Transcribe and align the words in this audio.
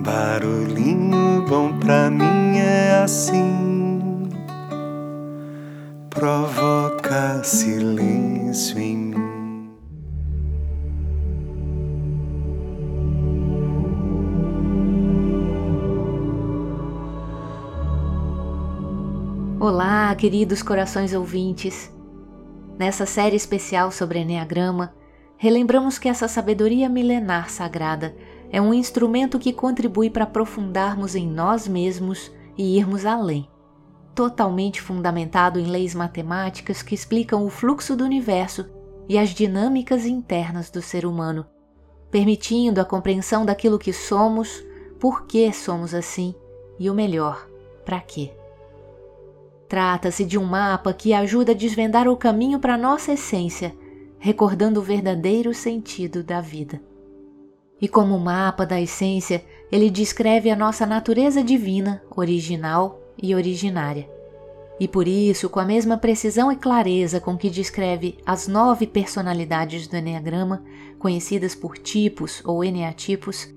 Barulhinho 0.00 1.46
bom 1.48 1.78
pra 1.78 2.10
mim 2.10 2.58
é 2.58 3.02
assim, 3.02 4.28
provoca 6.10 7.42
silêncio 7.44 8.78
em 8.78 8.96
mim. 8.96 9.70
Olá, 19.60 20.14
queridos 20.16 20.60
corações 20.60 21.14
ouvintes. 21.14 21.90
Nessa 22.76 23.06
série 23.06 23.36
especial 23.36 23.92
sobre 23.92 24.18
Enneagrama, 24.18 24.92
relembramos 25.38 25.98
que 25.98 26.08
essa 26.08 26.26
sabedoria 26.26 26.88
milenar 26.88 27.48
sagrada 27.48 28.14
é 28.54 28.62
um 28.62 28.72
instrumento 28.72 29.36
que 29.36 29.52
contribui 29.52 30.08
para 30.08 30.22
aprofundarmos 30.22 31.16
em 31.16 31.26
nós 31.26 31.66
mesmos 31.66 32.30
e 32.56 32.78
irmos 32.78 33.04
além. 33.04 33.48
Totalmente 34.14 34.80
fundamentado 34.80 35.58
em 35.58 35.66
leis 35.66 35.92
matemáticas 35.92 36.80
que 36.80 36.94
explicam 36.94 37.44
o 37.44 37.50
fluxo 37.50 37.96
do 37.96 38.04
universo 38.04 38.70
e 39.08 39.18
as 39.18 39.30
dinâmicas 39.30 40.06
internas 40.06 40.70
do 40.70 40.80
ser 40.80 41.04
humano, 41.04 41.44
permitindo 42.12 42.80
a 42.80 42.84
compreensão 42.84 43.44
daquilo 43.44 43.76
que 43.76 43.92
somos, 43.92 44.64
por 45.00 45.26
que 45.26 45.52
somos 45.52 45.92
assim 45.92 46.32
e 46.78 46.88
o 46.88 46.94
melhor, 46.94 47.48
para 47.84 48.00
quê. 48.00 48.30
Trata-se 49.68 50.24
de 50.24 50.38
um 50.38 50.44
mapa 50.44 50.92
que 50.92 51.12
ajuda 51.12 51.50
a 51.50 51.56
desvendar 51.56 52.06
o 52.06 52.16
caminho 52.16 52.60
para 52.60 52.78
nossa 52.78 53.14
essência, 53.14 53.74
recordando 54.16 54.78
o 54.78 54.84
verdadeiro 54.84 55.52
sentido 55.52 56.22
da 56.22 56.40
vida. 56.40 56.80
E 57.84 57.88
como 57.88 58.18
mapa 58.18 58.64
da 58.64 58.80
essência, 58.80 59.44
ele 59.70 59.90
descreve 59.90 60.50
a 60.50 60.56
nossa 60.56 60.86
natureza 60.86 61.44
divina, 61.44 62.02
original 62.16 62.98
e 63.22 63.34
originária. 63.34 64.08
E 64.80 64.88
por 64.88 65.06
isso, 65.06 65.50
com 65.50 65.60
a 65.60 65.66
mesma 65.66 65.98
precisão 65.98 66.50
e 66.50 66.56
clareza 66.56 67.20
com 67.20 67.36
que 67.36 67.50
descreve 67.50 68.16
as 68.24 68.48
nove 68.48 68.86
personalidades 68.86 69.86
do 69.86 69.98
Enneagrama, 69.98 70.64
conhecidas 70.98 71.54
por 71.54 71.76
tipos 71.76 72.40
ou 72.46 72.64
eneatipos, 72.64 73.54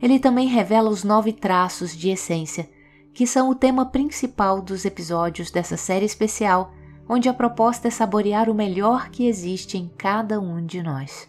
ele 0.00 0.18
também 0.18 0.48
revela 0.48 0.88
os 0.88 1.04
nove 1.04 1.34
traços 1.34 1.94
de 1.94 2.08
essência, 2.08 2.70
que 3.12 3.26
são 3.26 3.50
o 3.50 3.54
tema 3.54 3.84
principal 3.84 4.62
dos 4.62 4.86
episódios 4.86 5.50
dessa 5.50 5.76
série 5.76 6.06
especial, 6.06 6.72
onde 7.06 7.28
a 7.28 7.34
proposta 7.34 7.88
é 7.88 7.90
saborear 7.90 8.48
o 8.48 8.54
melhor 8.54 9.10
que 9.10 9.26
existe 9.26 9.76
em 9.76 9.90
cada 9.94 10.40
um 10.40 10.64
de 10.64 10.82
nós 10.82 11.28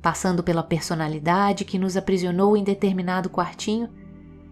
passando 0.00 0.42
pela 0.42 0.62
personalidade 0.62 1.64
que 1.64 1.78
nos 1.78 1.96
aprisionou 1.96 2.56
em 2.56 2.64
determinado 2.64 3.28
quartinho, 3.28 3.88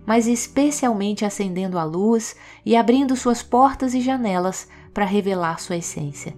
mas 0.05 0.27
especialmente 0.27 1.25
acendendo 1.25 1.79
a 1.79 1.85
luz 1.85 2.37
e 2.65 2.77
abrindo 2.77 3.17
suas 3.17 3.43
portas 3.43 3.95
e 3.95 4.01
janelas 4.01 4.69
para 4.95 5.05
revelar 5.05 5.61
sua 5.61 5.77
essência. 5.77 6.37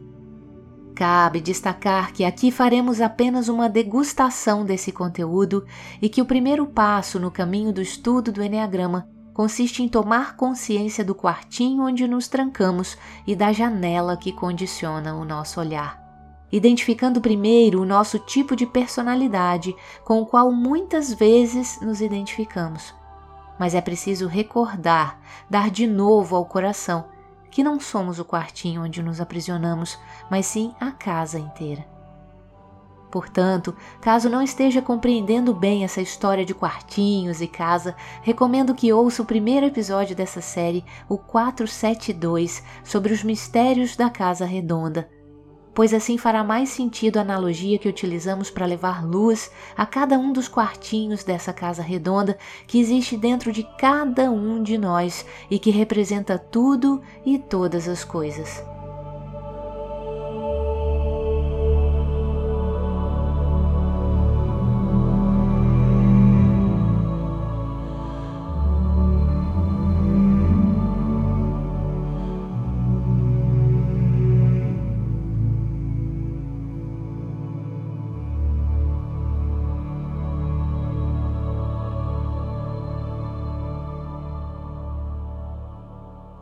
Cabe 0.94 1.40
destacar 1.40 2.12
que 2.12 2.24
aqui 2.24 2.50
faremos 2.50 3.00
apenas 3.00 3.48
uma 3.48 3.68
degustação 3.68 4.64
desse 4.64 4.90
conteúdo 4.90 5.64
e 6.02 6.08
que 6.08 6.20
o 6.20 6.26
primeiro 6.26 6.66
passo 6.66 7.20
no 7.20 7.30
caminho 7.30 7.72
do 7.72 7.80
estudo 7.80 8.32
do 8.32 8.42
Enneagrama 8.42 9.08
consiste 9.32 9.80
em 9.80 9.88
tomar 9.88 10.34
consciência 10.34 11.04
do 11.04 11.14
quartinho 11.14 11.84
onde 11.84 12.08
nos 12.08 12.26
trancamos 12.26 12.98
e 13.24 13.36
da 13.36 13.52
janela 13.52 14.16
que 14.16 14.32
condiciona 14.32 15.14
o 15.14 15.24
nosso 15.24 15.60
olhar 15.60 16.07
identificando 16.50 17.20
primeiro 17.20 17.80
o 17.80 17.86
nosso 17.86 18.18
tipo 18.18 18.56
de 18.56 18.66
personalidade 18.66 19.74
com 20.04 20.20
o 20.20 20.26
qual 20.26 20.50
muitas 20.52 21.12
vezes 21.12 21.80
nos 21.80 22.00
identificamos. 22.00 22.94
Mas 23.58 23.74
é 23.74 23.80
preciso 23.80 24.26
recordar, 24.26 25.20
dar 25.50 25.70
de 25.70 25.86
novo 25.86 26.36
ao 26.36 26.46
coração 26.46 27.06
que 27.50 27.62
não 27.62 27.80
somos 27.80 28.18
o 28.18 28.24
quartinho 28.24 28.84
onde 28.84 29.02
nos 29.02 29.20
aprisionamos, 29.20 29.98
mas 30.30 30.46
sim 30.46 30.74
a 30.80 30.90
casa 30.90 31.38
inteira. 31.38 31.84
Portanto, 33.10 33.74
caso 34.02 34.28
não 34.28 34.42
esteja 34.42 34.82
compreendendo 34.82 35.54
bem 35.54 35.82
essa 35.82 36.00
história 36.00 36.44
de 36.44 36.52
quartinhos 36.52 37.40
e 37.40 37.46
casa, 37.46 37.96
recomendo 38.22 38.74
que 38.74 38.92
ouça 38.92 39.22
o 39.22 39.26
primeiro 39.26 39.64
episódio 39.64 40.14
dessa 40.14 40.42
série, 40.42 40.84
o 41.08 41.16
472, 41.16 42.62
sobre 42.84 43.12
os 43.12 43.24
mistérios 43.24 43.96
da 43.96 44.10
Casa 44.10 44.44
Redonda, 44.44 45.08
pois 45.78 45.94
assim 45.94 46.18
fará 46.18 46.42
mais 46.42 46.70
sentido 46.70 47.18
a 47.18 47.20
analogia 47.20 47.78
que 47.78 47.88
utilizamos 47.88 48.50
para 48.50 48.66
levar 48.66 49.06
luz 49.06 49.48
a 49.76 49.86
cada 49.86 50.18
um 50.18 50.32
dos 50.32 50.48
quartinhos 50.48 51.22
dessa 51.22 51.52
casa 51.52 51.84
redonda 51.84 52.36
que 52.66 52.80
existe 52.80 53.16
dentro 53.16 53.52
de 53.52 53.62
cada 53.78 54.28
um 54.28 54.60
de 54.60 54.76
nós 54.76 55.24
e 55.48 55.56
que 55.56 55.70
representa 55.70 56.36
tudo 56.36 57.00
e 57.24 57.38
todas 57.38 57.86
as 57.86 58.02
coisas. 58.02 58.60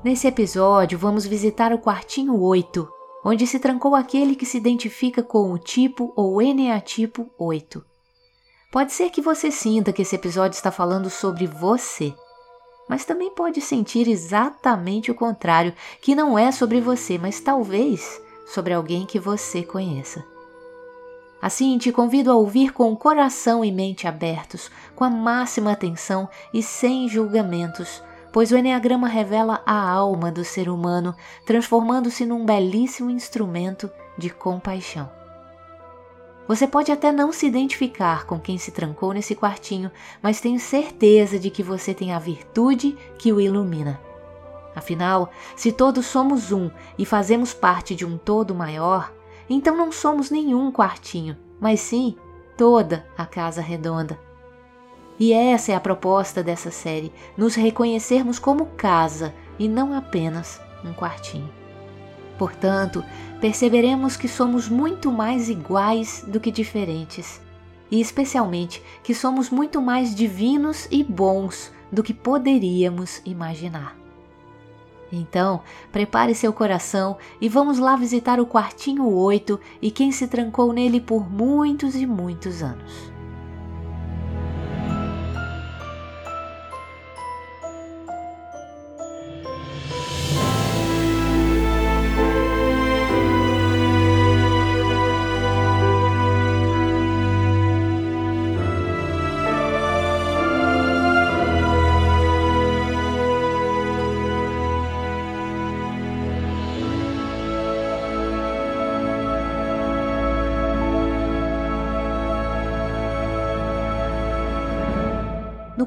Nesse 0.06 0.28
episódio, 0.28 0.96
vamos 0.96 1.26
visitar 1.26 1.72
o 1.72 1.80
quartinho 1.80 2.40
8, 2.40 2.88
onde 3.24 3.44
se 3.44 3.58
trancou 3.58 3.96
aquele 3.96 4.36
que 4.36 4.46
se 4.46 4.56
identifica 4.56 5.20
com 5.20 5.52
o 5.52 5.58
tipo 5.58 6.12
ou 6.14 6.40
eneatipo 6.40 7.28
8. 7.36 7.84
Pode 8.70 8.92
ser 8.92 9.10
que 9.10 9.20
você 9.20 9.50
sinta 9.50 9.92
que 9.92 10.02
esse 10.02 10.14
episódio 10.14 10.54
está 10.54 10.70
falando 10.70 11.10
sobre 11.10 11.48
você, 11.48 12.14
mas 12.88 13.04
também 13.04 13.34
pode 13.34 13.60
sentir 13.60 14.06
exatamente 14.06 15.10
o 15.10 15.14
contrário, 15.14 15.74
que 16.00 16.14
não 16.14 16.38
é 16.38 16.52
sobre 16.52 16.80
você, 16.80 17.18
mas 17.18 17.40
talvez 17.40 18.22
sobre 18.46 18.72
alguém 18.72 19.06
que 19.06 19.18
você 19.18 19.64
conheça. 19.64 20.24
Assim, 21.42 21.76
te 21.78 21.90
convido 21.90 22.30
a 22.30 22.36
ouvir 22.36 22.72
com 22.72 22.92
o 22.92 22.96
coração 22.96 23.64
e 23.64 23.72
mente 23.72 24.06
abertos, 24.06 24.70
com 24.94 25.02
a 25.02 25.10
máxima 25.10 25.72
atenção 25.72 26.28
e 26.54 26.62
sem 26.62 27.08
julgamentos 27.08 28.00
pois 28.36 28.52
o 28.52 28.56
Enneagrama 28.58 29.08
revela 29.08 29.62
a 29.64 29.90
alma 29.90 30.30
do 30.30 30.44
ser 30.44 30.68
humano, 30.68 31.16
transformando-se 31.46 32.26
num 32.26 32.44
belíssimo 32.44 33.08
instrumento 33.08 33.90
de 34.18 34.28
compaixão. 34.28 35.10
Você 36.46 36.66
pode 36.66 36.92
até 36.92 37.10
não 37.10 37.32
se 37.32 37.46
identificar 37.46 38.26
com 38.26 38.38
quem 38.38 38.58
se 38.58 38.70
trancou 38.70 39.14
nesse 39.14 39.34
quartinho, 39.34 39.90
mas 40.22 40.38
tenho 40.38 40.60
certeza 40.60 41.38
de 41.38 41.48
que 41.48 41.62
você 41.62 41.94
tem 41.94 42.12
a 42.12 42.18
virtude 42.18 42.94
que 43.16 43.32
o 43.32 43.40
ilumina. 43.40 43.98
Afinal, 44.74 45.30
se 45.56 45.72
todos 45.72 46.04
somos 46.04 46.52
um 46.52 46.70
e 46.98 47.06
fazemos 47.06 47.54
parte 47.54 47.94
de 47.94 48.04
um 48.04 48.18
todo 48.18 48.54
maior, 48.54 49.14
então 49.48 49.74
não 49.74 49.90
somos 49.90 50.30
nenhum 50.30 50.70
quartinho, 50.70 51.38
mas 51.58 51.80
sim 51.80 52.18
toda 52.54 53.06
a 53.16 53.24
casa 53.24 53.62
redonda. 53.62 54.25
E 55.18 55.32
essa 55.32 55.72
é 55.72 55.74
a 55.74 55.80
proposta 55.80 56.42
dessa 56.42 56.70
série: 56.70 57.12
nos 57.36 57.54
reconhecermos 57.54 58.38
como 58.38 58.66
casa 58.66 59.34
e 59.58 59.68
não 59.68 59.94
apenas 59.94 60.60
um 60.84 60.92
quartinho. 60.92 61.50
Portanto, 62.38 63.02
perceberemos 63.40 64.16
que 64.16 64.28
somos 64.28 64.68
muito 64.68 65.10
mais 65.10 65.48
iguais 65.48 66.24
do 66.26 66.38
que 66.38 66.50
diferentes, 66.50 67.40
e 67.90 68.00
especialmente 68.00 68.82
que 69.02 69.14
somos 69.14 69.48
muito 69.48 69.80
mais 69.80 70.14
divinos 70.14 70.86
e 70.90 71.02
bons 71.02 71.72
do 71.90 72.02
que 72.02 72.12
poderíamos 72.12 73.22
imaginar. 73.24 73.96
Então, 75.10 75.62
prepare 75.92 76.34
seu 76.34 76.52
coração 76.52 77.16
e 77.40 77.48
vamos 77.48 77.78
lá 77.78 77.96
visitar 77.96 78.40
o 78.40 78.46
quartinho 78.46 79.08
8 79.08 79.58
e 79.80 79.90
quem 79.90 80.10
se 80.10 80.26
trancou 80.26 80.72
nele 80.72 81.00
por 81.00 81.30
muitos 81.30 81.94
e 81.94 82.04
muitos 82.04 82.62
anos. 82.62 83.15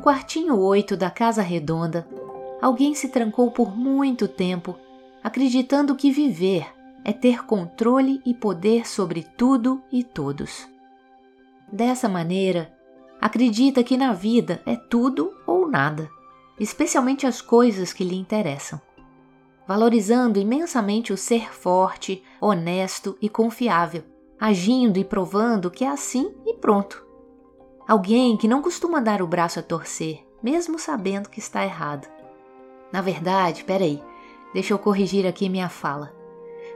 Quartinho 0.09 0.59
8 0.59 0.97
da 0.97 1.11
Casa 1.11 1.43
Redonda, 1.43 2.07
alguém 2.59 2.95
se 2.95 3.09
trancou 3.09 3.51
por 3.51 3.77
muito 3.77 4.27
tempo, 4.27 4.75
acreditando 5.23 5.95
que 5.95 6.09
viver 6.09 6.65
é 7.05 7.13
ter 7.13 7.45
controle 7.45 8.19
e 8.25 8.33
poder 8.33 8.87
sobre 8.87 9.21
tudo 9.37 9.83
e 9.91 10.03
todos. 10.03 10.67
Dessa 11.71 12.09
maneira, 12.09 12.75
acredita 13.21 13.83
que 13.83 13.95
na 13.95 14.11
vida 14.11 14.63
é 14.65 14.75
tudo 14.75 15.31
ou 15.45 15.69
nada, 15.69 16.09
especialmente 16.59 17.27
as 17.27 17.39
coisas 17.39 17.93
que 17.93 18.03
lhe 18.03 18.15
interessam, 18.15 18.81
valorizando 19.67 20.39
imensamente 20.39 21.13
o 21.13 21.17
ser 21.17 21.53
forte, 21.53 22.23
honesto 22.41 23.15
e 23.21 23.29
confiável, 23.29 24.03
agindo 24.39 24.97
e 24.97 25.05
provando 25.05 25.69
que 25.69 25.85
é 25.85 25.87
assim 25.87 26.33
e 26.47 26.55
pronto. 26.55 27.08
Alguém 27.89 28.37
que 28.37 28.47
não 28.47 28.61
costuma 28.61 28.99
dar 28.99 29.19
o 29.19 29.25
braço 29.25 29.59
a 29.59 29.63
torcer, 29.63 30.23
mesmo 30.43 30.77
sabendo 30.77 31.27
que 31.27 31.39
está 31.39 31.65
errado. 31.65 32.07
Na 32.93 33.01
verdade, 33.01 33.63
peraí, 33.63 33.99
deixa 34.53 34.75
eu 34.75 34.77
corrigir 34.77 35.25
aqui 35.25 35.49
minha 35.49 35.69
fala. 35.69 36.13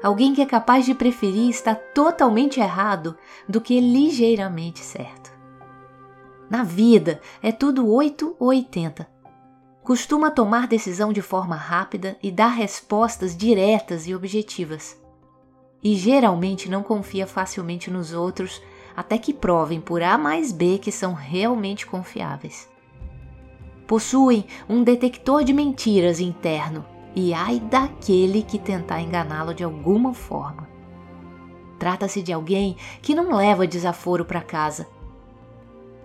Alguém 0.02 0.34
que 0.34 0.42
é 0.42 0.46
capaz 0.48 0.86
de 0.88 0.96
preferir 0.96 1.52
estar 1.52 1.76
totalmente 1.76 2.60
errado 2.60 3.16
do 3.48 3.62
que 3.62 3.80
ligeiramente 3.80 4.80
certo. 4.80 5.32
Na 6.50 6.64
vida 6.64 7.22
é 7.44 7.52
tudo 7.52 7.88
8 7.88 8.36
ou 8.40 8.48
80. 8.48 9.08
Costuma 9.84 10.32
tomar 10.32 10.66
decisão 10.66 11.14
de 11.14 11.22
forma 11.22 11.56
rápida 11.56 12.18
e 12.24 12.32
dar 12.32 12.48
respostas 12.48 13.38
diretas 13.38 14.08
e 14.08 14.16
objetivas. 14.16 15.00
E 15.84 15.94
geralmente 15.94 16.68
não 16.68 16.82
confia 16.82 17.28
facilmente 17.28 17.92
nos 17.92 18.14
outros 18.14 18.60
até 18.96 19.18
que 19.18 19.34
provem 19.34 19.80
por 19.80 20.02
A 20.02 20.18
mais 20.18 20.52
B 20.52 20.78
que 20.78 20.92
são 20.92 21.14
realmente 21.14 21.86
confiáveis. 21.86 22.70
Possuem 23.88 24.46
um 24.70 24.84
detector 24.84 25.44
de 25.44 25.54
mentiras 25.54 26.20
interno 26.20 26.86
e 27.16 27.34
ai 27.34 27.60
daquele 27.60 28.42
que 28.42 28.58
tentar 28.58 29.02
enganá-lo 29.02 29.54
de 29.54 29.64
alguma 29.64 30.14
forma. 30.14 30.68
Trata-se 31.78 32.22
de 32.22 32.32
alguém 32.32 32.78
que 33.02 33.14
não 33.14 33.36
leva 33.36 33.68
desaforo 33.68 34.24
para 34.24 34.42
casa. 34.42 34.88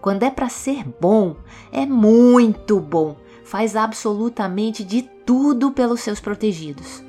Quando 0.00 0.22
é 0.22 0.30
para 0.30 0.48
ser 0.48 0.84
bom, 1.00 1.36
é 1.72 1.86
muito 1.86 2.80
bom. 2.80 3.16
Faz 3.44 3.76
absolutamente 3.76 4.84
de 4.84 5.02
tudo 5.02 5.70
pelos 5.70 6.00
seus 6.00 6.20
protegidos. 6.20 7.07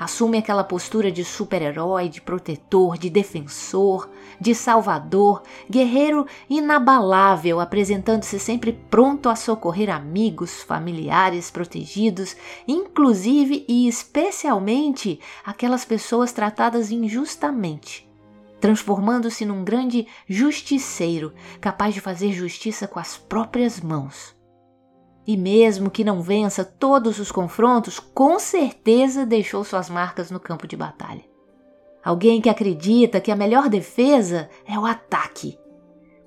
Assume 0.00 0.38
aquela 0.38 0.64
postura 0.64 1.12
de 1.12 1.22
super-herói, 1.22 2.08
de 2.08 2.22
protetor, 2.22 2.96
de 2.96 3.10
defensor, 3.10 4.08
de 4.40 4.54
salvador, 4.54 5.42
guerreiro 5.68 6.26
inabalável, 6.48 7.60
apresentando-se 7.60 8.40
sempre 8.40 8.72
pronto 8.72 9.28
a 9.28 9.36
socorrer 9.36 9.90
amigos, 9.90 10.62
familiares, 10.62 11.50
protegidos, 11.50 12.34
inclusive 12.66 13.66
e 13.68 13.86
especialmente 13.86 15.20
aquelas 15.44 15.84
pessoas 15.84 16.32
tratadas 16.32 16.90
injustamente, 16.90 18.10
transformando-se 18.58 19.44
num 19.44 19.62
grande 19.62 20.06
justiceiro, 20.26 21.34
capaz 21.60 21.92
de 21.92 22.00
fazer 22.00 22.32
justiça 22.32 22.88
com 22.88 22.98
as 22.98 23.18
próprias 23.18 23.78
mãos. 23.78 24.39
E 25.26 25.36
mesmo 25.36 25.90
que 25.90 26.02
não 26.02 26.22
vença 26.22 26.64
todos 26.64 27.18
os 27.18 27.30
confrontos, 27.30 27.98
com 27.98 28.38
certeza 28.38 29.26
deixou 29.26 29.62
suas 29.64 29.90
marcas 29.90 30.30
no 30.30 30.40
campo 30.40 30.66
de 30.66 30.76
batalha. 30.76 31.24
Alguém 32.02 32.40
que 32.40 32.48
acredita 32.48 33.20
que 33.20 33.30
a 33.30 33.36
melhor 33.36 33.68
defesa 33.68 34.48
é 34.66 34.78
o 34.78 34.86
ataque. 34.86 35.58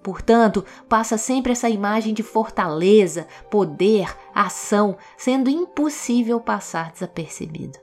Portanto, 0.04 0.64
passa 0.88 1.18
sempre 1.18 1.54
essa 1.54 1.70
imagem 1.70 2.14
de 2.14 2.22
fortaleza, 2.22 3.28
poder, 3.50 4.16
ação, 4.36 4.98
sendo 5.18 5.50
impossível 5.50 6.40
passar 6.40 6.92
desapercebido. 6.92 7.80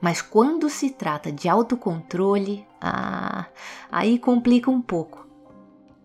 Mas 0.00 0.20
quando 0.20 0.68
se 0.68 0.90
trata 0.90 1.30
de 1.30 1.48
autocontrole, 1.48 2.66
ah, 2.80 3.46
aí 3.90 4.18
complica 4.18 4.70
um 4.70 4.80
pouco 4.80 5.19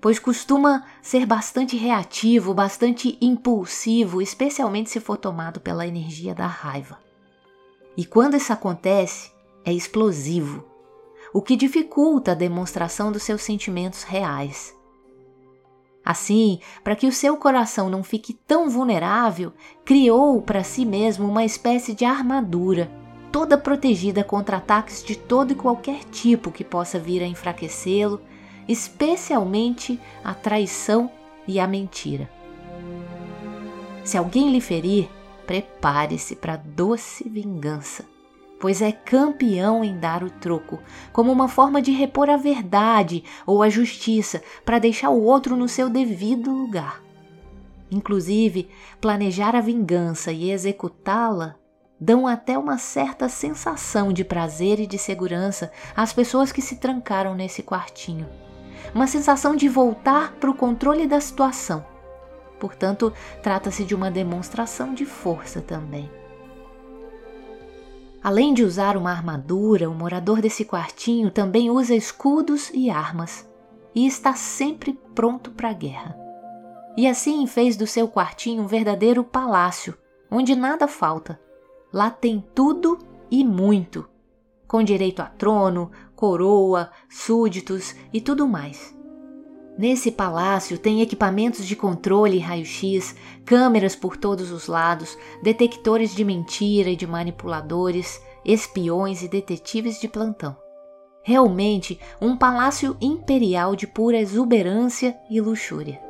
pois 0.05 0.19
costuma 0.19 0.85
ser 1.01 1.25
bastante 1.25 1.75
reativo, 1.75 2.53
bastante 2.53 3.17
impulsivo, 3.19 4.21
especialmente 4.21 4.91
se 4.91 4.99
for 4.99 5.17
tomado 5.17 5.59
pela 5.59 5.87
energia 5.87 6.35
da 6.35 6.45
raiva. 6.45 6.99
E 7.97 8.05
quando 8.05 8.37
isso 8.37 8.53
acontece, 8.53 9.31
é 9.65 9.73
explosivo, 9.73 10.63
o 11.33 11.41
que 11.41 11.55
dificulta 11.55 12.33
a 12.33 12.35
demonstração 12.35 13.11
dos 13.11 13.23
seus 13.23 13.41
sentimentos 13.41 14.03
reais. 14.03 14.75
Assim, 16.05 16.59
para 16.83 16.95
que 16.95 17.07
o 17.07 17.11
seu 17.11 17.35
coração 17.35 17.89
não 17.89 18.03
fique 18.03 18.31
tão 18.31 18.69
vulnerável, 18.69 19.53
criou 19.83 20.39
para 20.39 20.63
si 20.63 20.85
mesmo 20.85 21.27
uma 21.27 21.43
espécie 21.43 21.95
de 21.95 22.05
armadura, 22.05 22.91
toda 23.31 23.57
protegida 23.57 24.23
contra 24.23 24.57
ataques 24.57 25.03
de 25.03 25.15
todo 25.15 25.53
e 25.53 25.55
qualquer 25.55 26.03
tipo 26.11 26.51
que 26.51 26.63
possa 26.63 26.99
vir 26.99 27.23
a 27.23 27.27
enfraquecê-lo 27.27 28.21
especialmente 28.67 29.99
a 30.23 30.33
traição 30.33 31.09
e 31.47 31.59
a 31.59 31.67
mentira. 31.67 32.29
Se 34.03 34.17
alguém 34.17 34.51
lhe 34.51 34.61
ferir, 34.61 35.09
prepare-se 35.45 36.35
para 36.35 36.57
doce 36.57 37.27
vingança, 37.27 38.05
pois 38.59 38.81
é 38.81 38.91
campeão 38.91 39.83
em 39.83 39.97
dar 39.99 40.23
o 40.23 40.29
troco, 40.29 40.79
como 41.11 41.31
uma 41.31 41.47
forma 41.47 41.81
de 41.81 41.91
repor 41.91 42.29
a 42.29 42.37
verdade 42.37 43.23
ou 43.45 43.61
a 43.61 43.69
justiça 43.69 44.41
para 44.63 44.79
deixar 44.79 45.09
o 45.09 45.23
outro 45.23 45.55
no 45.55 45.67
seu 45.67 45.89
devido 45.89 46.51
lugar. 46.51 47.03
Inclusive, 47.91 48.69
planejar 48.99 49.55
a 49.55 49.61
vingança 49.61 50.31
e 50.31 50.51
executá-la 50.51 51.55
dão 51.99 52.27
até 52.27 52.57
uma 52.57 52.77
certa 52.77 53.29
sensação 53.29 54.11
de 54.11 54.23
prazer 54.23 54.79
e 54.79 54.87
de 54.87 54.97
segurança 54.97 55.71
às 55.95 56.11
pessoas 56.11 56.51
que 56.51 56.61
se 56.61 56.75
trancaram 56.75 57.33
nesse 57.33 57.63
quartinho 57.63 58.27
uma 58.93 59.07
sensação 59.07 59.55
de 59.55 59.67
voltar 59.67 60.33
para 60.33 60.49
o 60.49 60.55
controle 60.55 61.07
da 61.07 61.19
situação. 61.19 61.85
Portanto, 62.59 63.13
trata-se 63.43 63.83
de 63.83 63.93
uma 63.93 64.09
demonstração 64.09 64.93
de 64.93 65.05
força 65.05 65.61
também. 65.61 66.09
Além 68.23 68.53
de 68.53 68.63
usar 68.63 68.97
uma 68.97 69.11
armadura, 69.11 69.89
o 69.89 69.93
morador 69.93 70.41
desse 70.41 70.65
quartinho 70.65 71.29
também 71.29 71.69
usa 71.69 71.93
escudos 71.93 72.71
e 72.73 72.89
armas 72.89 73.47
e 73.93 74.07
está 74.07 74.33
sempre 74.33 74.99
pronto 75.13 75.51
para 75.51 75.69
a 75.69 75.73
guerra. 75.73 76.17
E 76.97 77.07
assim 77.07 77.45
fez 77.45 77.77
do 77.77 77.85
seu 77.85 78.07
quartinho 78.07 78.63
um 78.63 78.67
verdadeiro 78.67 79.23
palácio, 79.23 79.95
onde 80.31 80.55
nada 80.55 80.87
falta. 80.87 81.39
Lá 81.93 82.09
tem 82.09 82.43
tudo 82.53 82.97
e 83.29 83.43
muito 83.43 84.09
com 84.67 84.83
direito 84.83 85.21
a 85.21 85.25
trono, 85.25 85.91
coroa, 86.15 86.91
súditos 87.09 87.95
e 88.13 88.21
tudo 88.21 88.47
mais. 88.47 88.95
Nesse 89.77 90.09
palácio 90.09 90.77
tem 90.77 91.01
equipamentos 91.01 91.65
de 91.65 91.75
controle 91.75 92.37
e 92.37 92.39
raio-x, 92.39 93.13
câmeras 93.43 93.93
por 93.93 94.15
todos 94.15 94.49
os 94.49 94.67
lados, 94.67 95.17
detectores 95.43 96.15
de 96.15 96.23
mentira 96.23 96.89
e 96.89 96.95
de 96.95 97.05
manipuladores, 97.05 98.21
espiões 98.45 99.21
e 99.21 99.27
detetives 99.27 99.99
de 99.99 100.07
plantão. 100.07 100.55
Realmente 101.21 101.99
um 102.21 102.37
palácio 102.37 102.95
imperial 103.01 103.75
de 103.75 103.85
pura 103.85 104.17
exuberância 104.17 105.17
e 105.29 105.41
luxúria. 105.41 106.04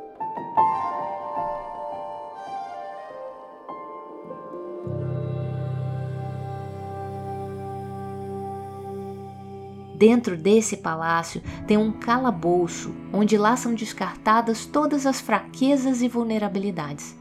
Dentro 9.96 10.36
desse 10.36 10.76
palácio 10.76 11.40
tem 11.66 11.78
um 11.78 11.90
calabouço 11.90 12.94
onde 13.10 13.38
lá 13.38 13.56
são 13.56 13.74
descartadas 13.74 14.66
todas 14.66 15.06
as 15.06 15.22
fraquezas 15.22 16.02
e 16.02 16.08
vulnerabilidades, 16.08 17.16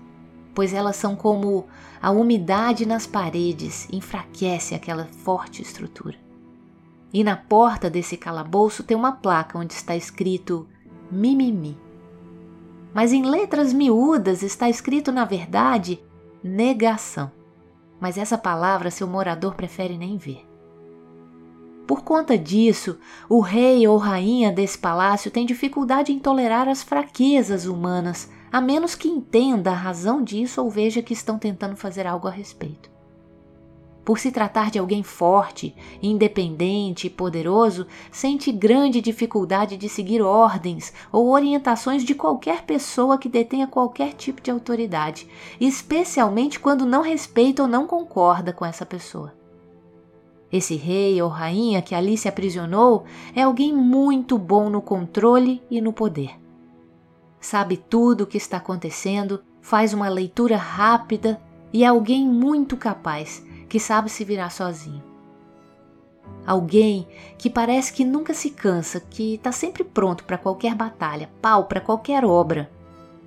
pois 0.54 0.74
elas 0.74 0.98
são 0.98 1.16
como 1.16 1.68
a 2.02 2.12
umidade 2.12 2.86
nas 2.86 3.08
paredes 3.08 3.88
enfraquece 3.94 4.76
aquela 4.76 5.06
forte 5.06 5.62
estrutura. 5.62 6.18
E 7.14 7.24
na 7.24 7.38
porta 7.38 7.90
desse 7.90 8.18
calabouço 8.18 8.84
tem 8.84 8.98
uma 8.98 9.14
placa 9.14 9.58
onde 9.58 9.72
está 9.72 9.96
escrito 9.96 10.68
mimimi. 11.10 11.78
Mas 12.94 13.14
em 13.14 13.24
letras 13.24 13.72
miúdas 13.72 14.44
está 14.44 14.70
escrito, 14.70 15.14
na 15.14 15.24
verdade, 15.24 16.04
negação. 16.44 17.32
Mas 18.02 18.18
essa 18.18 18.38
palavra 18.38 18.92
seu 18.92 19.08
morador 19.08 19.56
prefere 19.56 19.98
nem 19.98 20.18
ver. 20.18 20.46
Por 21.88 22.04
conta 22.04 22.36
disso, 22.36 22.98
o 23.30 23.40
rei 23.42 23.88
ou 23.88 23.98
rainha 23.98 24.52
desse 24.52 24.78
palácio 24.78 25.30
tem 25.30 25.46
dificuldade 25.46 26.12
em 26.12 26.18
tolerar 26.18 26.68
as 26.68 26.82
fraquezas 26.82 27.68
humanas, 27.68 28.28
a 28.52 28.60
menos 28.60 28.96
que 28.96 29.08
entenda 29.08 29.70
a 29.70 29.76
razão 29.76 30.24
disso 30.24 30.64
ou 30.64 30.70
veja 30.70 31.04
que 31.04 31.14
estão 31.14 31.38
tentando 31.38 31.76
fazer 31.76 32.08
algo 32.08 32.28
a 32.28 32.32
respeito. 32.32 32.94
por 34.04 34.20
se 34.20 34.32
tratar 34.32 34.70
de 34.70 34.78
alguém 34.78 35.02
forte, 35.02 35.76
independente 36.00 37.08
e 37.08 37.10
poderoso, 37.10 37.88
sente 38.12 38.52
grande 38.52 39.02
dificuldade 39.02 39.76
de 39.76 39.90
seguir 39.90 40.22
ordens 40.22 40.94
ou 41.12 41.30
orientações 41.30 42.04
de 42.04 42.14
qualquer 42.14 42.66
pessoa 42.66 43.18
que 43.18 43.28
detenha 43.28 43.66
qualquer 43.66 44.14
tipo 44.14 44.44
de 44.44 44.52
autoridade, 44.52 45.28
especialmente 45.60 46.60
quando 46.60 46.86
não 46.86 47.02
respeita 47.02 47.64
ou 47.64 47.68
não 47.68 47.88
concorda 47.88 48.54
com 48.54 48.64
essa 48.64 48.86
pessoa. 48.86 49.34
Esse 50.56 50.78
rei 50.78 51.22
ou 51.22 51.28
rainha 51.28 51.82
que 51.82 51.94
ali 51.94 52.18
se 52.18 52.30
aprisionou 52.30 53.04
é 53.36 53.42
alguém 53.42 53.76
muito 53.76 54.38
bom 54.38 54.70
no 54.70 54.82
controle 54.82 55.62
e 55.70 55.82
no 55.82 55.92
poder. 55.92 56.40
Sabe 57.42 57.76
tudo 57.76 58.22
o 58.22 58.26
que 58.26 58.38
está 58.38 58.56
acontecendo, 58.56 59.44
faz 59.62 59.94
uma 59.94 60.08
leitura 60.08 60.56
rápida 60.56 61.42
e 61.74 61.84
é 61.84 61.88
alguém 61.88 62.26
muito 62.26 62.78
capaz 62.78 63.46
que 63.68 63.82
sabe 63.82 64.10
se 64.10 64.24
virar 64.24 64.50
sozinho. 64.50 65.04
Alguém 66.48 67.06
que 67.38 67.50
parece 67.50 67.92
que 67.92 68.06
nunca 68.06 68.34
se 68.34 68.50
cansa, 68.50 69.02
que 69.02 69.34
está 69.34 69.52
sempre 69.52 69.84
pronto 69.84 70.24
para 70.24 70.38
qualquer 70.38 70.74
batalha, 70.74 71.30
pau 71.42 71.66
para 71.66 71.82
qualquer 71.82 72.24
obra. 72.24 72.72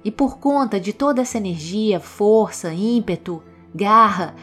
E 0.03 0.11
por 0.11 0.39
conta 0.39 0.81
de 0.81 0.95
toda 0.95 1.21
essa 1.21 1.37
energia, 1.37 2.01
força, 2.01 2.73
ímpeto, 2.73 3.43
garra, 3.75 4.35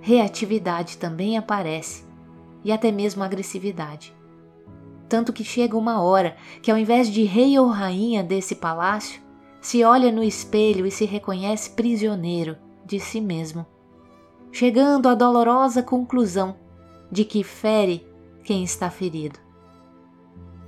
reatividade 0.00 0.98
também 0.98 1.38
aparece 1.38 2.03
e 2.64 2.72
até 2.72 2.90
mesmo 2.90 3.22
agressividade. 3.22 4.14
Tanto 5.08 5.32
que 5.32 5.44
chega 5.44 5.76
uma 5.76 6.02
hora 6.02 6.36
que, 6.62 6.70
ao 6.70 6.78
invés 6.78 7.08
de 7.08 7.24
rei 7.24 7.58
ou 7.58 7.68
rainha 7.68 8.22
desse 8.22 8.54
palácio, 8.54 9.20
se 9.60 9.84
olha 9.84 10.10
no 10.10 10.22
espelho 10.22 10.86
e 10.86 10.90
se 10.90 11.04
reconhece 11.04 11.70
prisioneiro 11.70 12.56
de 12.84 12.98
si 12.98 13.20
mesmo 13.20 13.66
chegando 14.54 15.08
à 15.08 15.16
dolorosa 15.16 15.82
conclusão 15.82 16.54
de 17.10 17.24
que 17.24 17.42
fere 17.42 18.06
quem 18.44 18.62
está 18.62 18.88
ferido. 18.88 19.36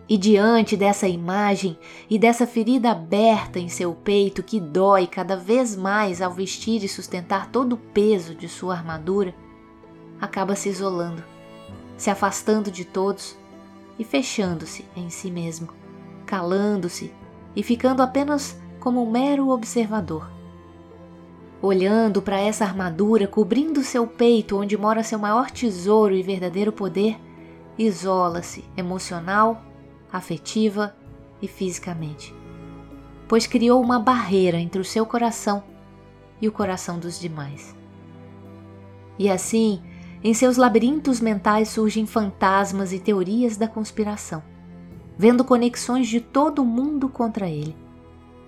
E 0.09 0.19
diante 0.19 0.77
dessa 0.77 1.07
imagem 1.07 1.79
e 2.11 2.19
dessa 2.19 2.49
ferida 2.49 2.91
aberta 2.91 3.61
em 3.61 3.69
seu 3.69 3.95
peito 3.95 4.43
que 4.43 4.59
dói 4.59 5.07
cada 5.07 5.37
vez 5.37 5.77
mais 5.77 6.21
ao 6.21 6.33
vestir 6.33 6.83
e 6.83 6.89
sustentar 6.89 7.53
todo 7.53 7.75
o 7.75 7.77
peso 7.77 8.35
de 8.35 8.49
sua 8.49 8.75
armadura, 8.75 9.33
acaba 10.21 10.57
se 10.57 10.69
isolando, 10.69 11.23
se 11.97 12.11
afastando 12.11 12.71
de 12.71 12.85
todos 12.85 13.37
e 13.99 14.05
fechando-se 14.05 14.85
em 14.97 15.09
si 15.11 15.31
mesmo, 15.31 15.69
calando-se 16.25 17.13
e 17.55 17.63
ficando 17.63 18.03
apenas 18.03 18.59
como 18.79 19.03
um 19.03 19.11
mero 19.11 19.49
observador 19.49 20.37
olhando 21.61 22.21
para 22.21 22.39
essa 22.39 22.65
armadura 22.65 23.27
cobrindo 23.27 23.83
seu 23.83 24.07
peito, 24.07 24.59
onde 24.59 24.77
mora 24.77 25.03
seu 25.03 25.19
maior 25.19 25.51
tesouro 25.51 26.15
e 26.15 26.23
verdadeiro 26.23 26.73
poder, 26.73 27.19
isola-se 27.79 28.65
emocional, 28.77 29.63
afetiva 30.13 30.95
e 31.41 31.49
fisicamente. 31.49 32.35
Pois 33.29 33.47
criou 33.47 33.83
uma 33.83 33.99
barreira 33.99 34.59
entre 34.59 34.81
o 34.81 34.85
seu 34.85 35.05
coração 35.05 35.65
e 36.41 36.47
o 36.47 36.53
coração 36.53 36.99
dos 36.99 37.19
demais. 37.19 37.75
E 39.19 39.29
assim, 39.31 39.83
em 40.29 40.35
seus 40.35 40.57
labirintos 40.57 41.21
mentais 41.21 41.69
surgem 41.69 42.07
fantasmas 42.07 42.93
e 42.93 42.99
teorias 42.99 43.57
da 43.57 43.69
conspiração, 43.69 44.43
vendo 45.17 45.45
conexões 45.45 46.09
de 46.09 46.21
todo 46.21 46.65
mundo 46.65 47.09
contra 47.09 47.49
ele 47.49 47.87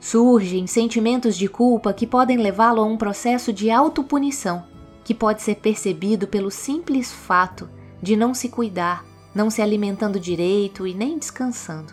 Surgem 0.01 0.67
sentimentos 0.67 1.37
de 1.37 1.49
culpa 1.49 1.93
que 1.93 2.07
podem 2.07 2.37
levá-lo 2.37 2.81
a 2.81 2.85
um 2.85 2.97
processo 2.97 3.53
de 3.53 3.69
autopunição, 3.71 4.65
que 5.05 5.13
pode 5.13 5.43
ser 5.43 5.57
percebido 5.57 6.29
pelo 6.29 6.51
simples 6.51 7.11
fato 7.11 7.69
de 8.01 8.15
não 8.15 8.33
se 8.33 8.49
cuidar, 8.49 9.05
não 9.35 9.51
se 9.51 9.61
alimentando 9.61 10.21
direito 10.21 10.87
e 10.87 10.95
nem 10.95 11.19
descansando. 11.19 11.93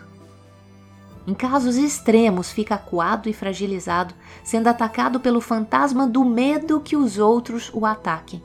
Em 1.26 1.34
casos 1.34 1.76
extremos, 1.76 2.52
fica 2.52 2.76
acuado 2.76 3.28
e 3.28 3.32
fragilizado, 3.32 4.14
sendo 4.44 4.68
atacado 4.68 5.18
pelo 5.18 5.40
fantasma 5.40 6.06
do 6.06 6.24
medo 6.24 6.80
que 6.80 6.96
os 6.96 7.18
outros 7.18 7.72
o 7.74 7.84
ataquem. 7.84 8.40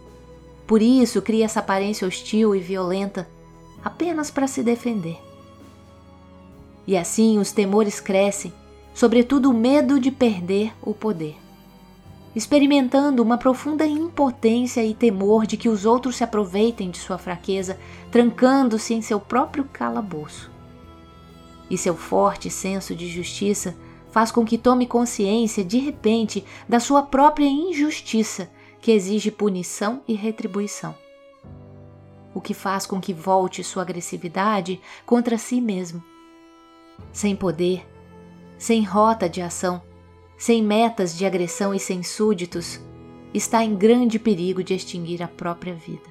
Por 0.65 0.81
isso, 0.81 1.21
cria 1.21 1.45
essa 1.45 1.59
aparência 1.59 2.07
hostil 2.07 2.55
e 2.55 2.59
violenta, 2.59 3.27
apenas 3.83 4.31
para 4.31 4.47
se 4.47 4.63
defender. 4.63 5.19
E 6.87 6.97
assim 6.97 7.37
os 7.37 7.51
temores 7.51 7.99
crescem, 7.99 8.53
sobretudo 8.93 9.49
o 9.49 9.53
medo 9.53 9.99
de 9.99 10.11
perder 10.11 10.73
o 10.81 10.93
poder. 10.93 11.37
Experimentando 12.35 13.21
uma 13.21 13.37
profunda 13.37 13.85
impotência 13.85 14.83
e 14.83 14.93
temor 14.93 15.45
de 15.45 15.57
que 15.57 15.67
os 15.67 15.85
outros 15.85 16.15
se 16.15 16.23
aproveitem 16.23 16.89
de 16.89 16.97
sua 16.97 17.17
fraqueza, 17.17 17.77
trancando-se 18.09 18.93
em 18.93 19.01
seu 19.01 19.19
próprio 19.19 19.65
calabouço. 19.65 20.49
E 21.69 21.77
seu 21.77 21.95
forte 21.95 22.49
senso 22.49 22.95
de 22.95 23.09
justiça 23.09 23.75
faz 24.11 24.31
com 24.31 24.45
que 24.45 24.57
tome 24.57 24.85
consciência, 24.85 25.63
de 25.63 25.77
repente, 25.77 26.43
da 26.67 26.79
sua 26.79 27.01
própria 27.01 27.47
injustiça, 27.47 28.49
que 28.81 28.91
exige 28.91 29.29
punição 29.29 30.01
e 30.07 30.15
retribuição. 30.15 30.95
O 32.33 32.41
que 32.41 32.53
faz 32.53 32.85
com 32.85 32.99
que 32.99 33.13
volte 33.13 33.63
sua 33.63 33.83
agressividade 33.83 34.81
contra 35.05 35.37
si 35.37 35.61
mesmo. 35.61 36.03
Sem 37.13 37.35
poder, 37.35 37.87
sem 38.57 38.83
rota 38.83 39.29
de 39.29 39.41
ação, 39.41 39.81
sem 40.37 40.63
metas 40.63 41.15
de 41.15 41.25
agressão 41.25 41.73
e 41.73 41.79
sem 41.79 42.01
súditos, 42.01 42.79
está 43.33 43.63
em 43.63 43.75
grande 43.75 44.17
perigo 44.17 44.63
de 44.63 44.73
extinguir 44.73 45.21
a 45.21 45.27
própria 45.27 45.73
vida, 45.73 46.09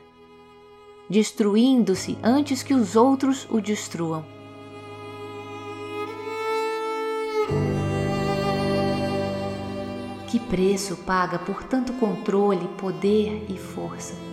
destruindo-se 1.08 2.16
antes 2.22 2.62
que 2.62 2.72
os 2.72 2.96
outros 2.96 3.46
o 3.50 3.60
destruam. 3.60 4.24
Que 10.30 10.38
preço 10.38 10.96
paga 10.98 11.38
por 11.38 11.62
tanto 11.64 11.92
controle, 11.94 12.68
poder 12.78 13.46
e 13.48 13.58
força? 13.58 14.30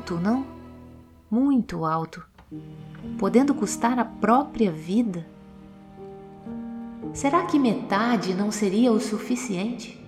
alto, 0.00 0.16
não? 0.16 0.46
Muito 1.30 1.84
alto, 1.84 2.24
podendo 3.18 3.54
custar 3.54 3.98
a 3.98 4.04
própria 4.04 4.70
vida. 4.70 5.26
Será 7.12 7.44
que 7.44 7.58
metade 7.58 8.34
não 8.34 8.50
seria 8.50 8.92
o 8.92 9.00
suficiente? 9.00 10.00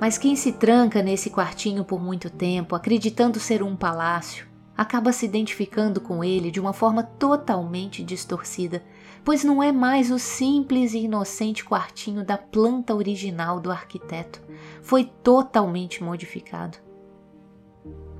Mas 0.00 0.16
quem 0.16 0.36
se 0.36 0.52
tranca 0.52 1.02
nesse 1.02 1.28
quartinho 1.28 1.84
por 1.84 2.00
muito 2.00 2.30
tempo, 2.30 2.76
acreditando 2.76 3.40
ser 3.40 3.62
um 3.62 3.74
palácio, 3.74 4.46
acaba 4.76 5.12
se 5.12 5.26
identificando 5.26 6.00
com 6.00 6.22
ele 6.22 6.52
de 6.52 6.60
uma 6.60 6.72
forma 6.72 7.02
totalmente 7.02 8.04
distorcida, 8.04 8.84
pois 9.24 9.42
não 9.42 9.60
é 9.60 9.72
mais 9.72 10.12
o 10.12 10.18
simples 10.18 10.94
e 10.94 10.98
inocente 10.98 11.64
quartinho 11.64 12.24
da 12.24 12.38
planta 12.38 12.94
original 12.94 13.58
do 13.58 13.72
arquiteto. 13.72 14.40
Foi 14.80 15.04
totalmente 15.04 16.02
modificado. 16.02 16.78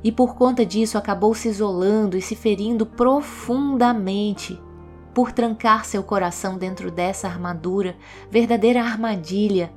E 0.03 0.11
por 0.11 0.35
conta 0.35 0.67
disso 0.67 0.99
acabou 0.99 1.33
se 1.33 1.49
isolando 1.49 2.17
e 2.17 2.23
se 2.23 2.35
ferindo 2.35 2.85
profundamente 2.85 4.61
por 5.15 5.31
trancar 5.31 5.85
seu 5.85 6.03
coração 6.03 6.59
dentro 6.59 6.91
dessa 6.91 7.29
armadura, 7.29 7.97
verdadeira 8.31 8.81
armadilha 8.83 9.73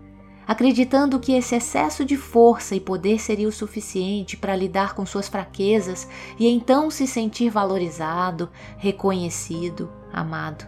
acreditando 0.48 1.20
que 1.20 1.34
esse 1.34 1.56
excesso 1.56 2.04
de 2.04 2.18
força 2.18 2.76
e 2.76 2.80
poder 2.80 3.20
seria 3.20 3.48
o 3.48 3.52
suficiente 3.52 4.38
para 4.38 4.56
lidar 4.56 4.96
com 4.96 5.06
suas 5.06 5.28
fraquezas 5.28 6.08
e 6.40 6.48
então 6.48 6.90
se 6.90 7.08
sentir 7.08 7.50
valorizado, 7.50 8.50
reconhecido, 8.78 9.92
amado. 10.12 10.66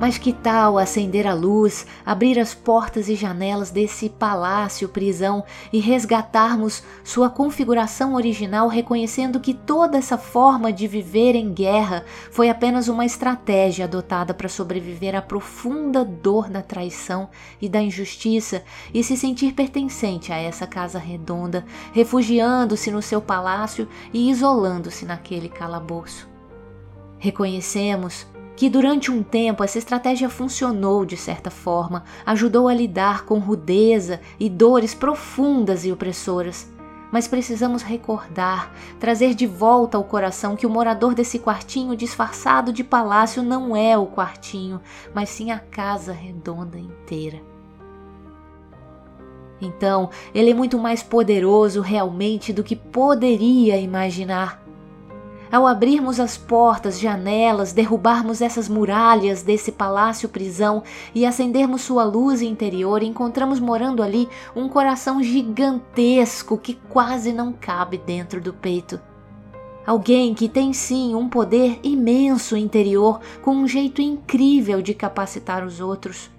Mas 0.00 0.16
que 0.16 0.32
tal 0.32 0.78
acender 0.78 1.26
a 1.26 1.34
luz, 1.34 1.84
abrir 2.06 2.38
as 2.38 2.54
portas 2.54 3.08
e 3.08 3.16
janelas 3.16 3.70
desse 3.70 4.08
palácio 4.08 4.88
prisão 4.88 5.44
e 5.72 5.80
resgatarmos 5.80 6.84
sua 7.02 7.28
configuração 7.28 8.14
original, 8.14 8.68
reconhecendo 8.68 9.40
que 9.40 9.52
toda 9.52 9.98
essa 9.98 10.16
forma 10.16 10.72
de 10.72 10.86
viver 10.86 11.34
em 11.34 11.52
guerra 11.52 12.04
foi 12.30 12.48
apenas 12.48 12.86
uma 12.86 13.04
estratégia 13.04 13.86
adotada 13.86 14.32
para 14.32 14.48
sobreviver 14.48 15.16
à 15.16 15.22
profunda 15.22 16.04
dor 16.04 16.48
da 16.48 16.62
traição 16.62 17.28
e 17.60 17.68
da 17.68 17.82
injustiça 17.82 18.62
e 18.94 19.02
se 19.02 19.16
sentir 19.16 19.52
pertencente 19.52 20.32
a 20.32 20.36
essa 20.36 20.66
casa 20.66 20.98
redonda, 20.98 21.64
refugiando-se 21.92 22.92
no 22.92 23.02
seu 23.02 23.20
palácio 23.20 23.88
e 24.12 24.30
isolando-se 24.30 25.04
naquele 25.04 25.48
calabouço. 25.48 26.28
Reconhecemos 27.18 28.26
que 28.58 28.68
durante 28.68 29.08
um 29.08 29.22
tempo 29.22 29.62
essa 29.62 29.78
estratégia 29.78 30.28
funcionou 30.28 31.04
de 31.04 31.16
certa 31.16 31.48
forma, 31.48 32.02
ajudou 32.26 32.66
a 32.66 32.74
lidar 32.74 33.24
com 33.24 33.38
rudeza 33.38 34.20
e 34.38 34.50
dores 34.50 34.92
profundas 34.92 35.84
e 35.84 35.92
opressoras. 35.92 36.68
Mas 37.12 37.28
precisamos 37.28 37.84
recordar, 37.84 38.74
trazer 38.98 39.32
de 39.32 39.46
volta 39.46 39.96
ao 39.96 40.02
coração 40.02 40.56
que 40.56 40.66
o 40.66 40.70
morador 40.70 41.14
desse 41.14 41.38
quartinho 41.38 41.94
disfarçado 41.94 42.72
de 42.72 42.82
palácio 42.82 43.44
não 43.44 43.76
é 43.76 43.96
o 43.96 44.06
quartinho, 44.06 44.80
mas 45.14 45.28
sim 45.28 45.52
a 45.52 45.60
casa 45.60 46.12
redonda 46.12 46.76
inteira. 46.80 47.40
Então, 49.60 50.10
ele 50.34 50.50
é 50.50 50.54
muito 50.54 50.76
mais 50.76 51.00
poderoso 51.00 51.80
realmente 51.80 52.52
do 52.52 52.64
que 52.64 52.74
poderia 52.74 53.78
imaginar. 53.78 54.67
Ao 55.50 55.66
abrirmos 55.66 56.20
as 56.20 56.36
portas, 56.36 57.00
janelas, 57.00 57.72
derrubarmos 57.72 58.42
essas 58.42 58.68
muralhas 58.68 59.42
desse 59.42 59.72
palácio-prisão 59.72 60.82
e 61.14 61.24
acendermos 61.24 61.80
sua 61.80 62.04
luz 62.04 62.42
interior, 62.42 63.02
encontramos 63.02 63.58
morando 63.58 64.02
ali 64.02 64.28
um 64.54 64.68
coração 64.68 65.22
gigantesco 65.22 66.58
que 66.58 66.74
quase 66.90 67.32
não 67.32 67.50
cabe 67.50 67.96
dentro 67.96 68.42
do 68.42 68.52
peito. 68.52 69.00
Alguém 69.86 70.34
que 70.34 70.50
tem 70.50 70.74
sim 70.74 71.14
um 71.14 71.30
poder 71.30 71.80
imenso 71.82 72.54
interior, 72.54 73.18
com 73.40 73.52
um 73.52 73.66
jeito 73.66 74.02
incrível 74.02 74.82
de 74.82 74.92
capacitar 74.92 75.64
os 75.64 75.80
outros. 75.80 76.30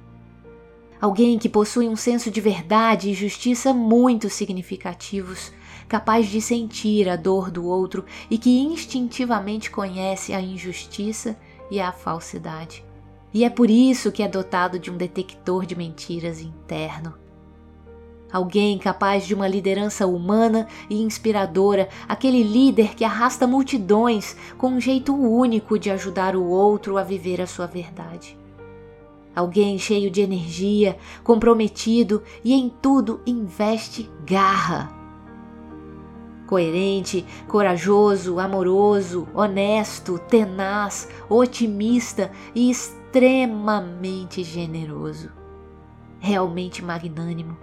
Alguém 1.02 1.40
que 1.40 1.50
possui 1.50 1.90
um 1.90 1.96
senso 1.96 2.30
de 2.30 2.40
verdade 2.40 3.10
e 3.10 3.16
justiça 3.16 3.74
muito 3.74 4.30
significativos 4.30 5.52
capaz 5.90 6.28
de 6.28 6.40
sentir 6.40 7.10
a 7.10 7.16
dor 7.16 7.50
do 7.50 7.66
outro 7.66 8.06
e 8.30 8.38
que 8.38 8.60
instintivamente 8.60 9.72
conhece 9.72 10.32
a 10.34 10.40
injustiça 10.40 11.36
e 11.72 11.82
a 11.82 11.92
falsidade. 11.92 12.86
E 13.34 13.44
é 13.44 13.50
por 13.50 13.70
isso 13.70 14.12
que 14.12 14.22
é 14.22 14.28
dotado 14.28 14.78
de 14.78 14.92
um 14.92 14.98
detector 14.98 15.66
de 15.66 15.76
mentiras 15.76 16.42
interno. 16.42 17.16
Alguém 18.32 18.78
capaz 18.78 19.26
de 19.26 19.34
uma 19.34 19.48
liderança 19.48 20.06
humana 20.06 20.68
e 20.88 21.02
inspiradora, 21.02 21.90
aquele 22.08 22.44
líder 22.44 22.94
que 22.94 23.04
arrasta 23.04 23.48
multidões 23.48 24.36
com 24.56 24.68
um 24.68 24.80
jeito 24.80 25.16
único 25.16 25.80
de 25.80 25.90
ajudar 25.90 26.36
o 26.36 26.46
outro 26.46 27.00
a 27.00 27.04
viver 27.04 27.42
a 27.42 27.48
sua 27.48 27.66
verdade. 27.66 28.38
Alguém 29.36 29.80
cheio 29.80 30.12
de 30.12 30.22
energia, 30.22 30.98
comprometido 31.24 32.22
e 32.44 32.54
em 32.54 32.70
tudo 32.70 33.22
investe 33.26 34.08
garra 34.24 34.99
coerente, 36.50 37.24
corajoso, 37.48 38.40
amoroso, 38.40 39.28
honesto, 39.36 40.18
tenaz, 40.18 41.08
otimista 41.30 42.32
e 42.56 42.72
extremamente 42.72 44.44
generoso. 44.44 45.30
Realmente 46.20 46.84
magnânimo. 46.84 47.56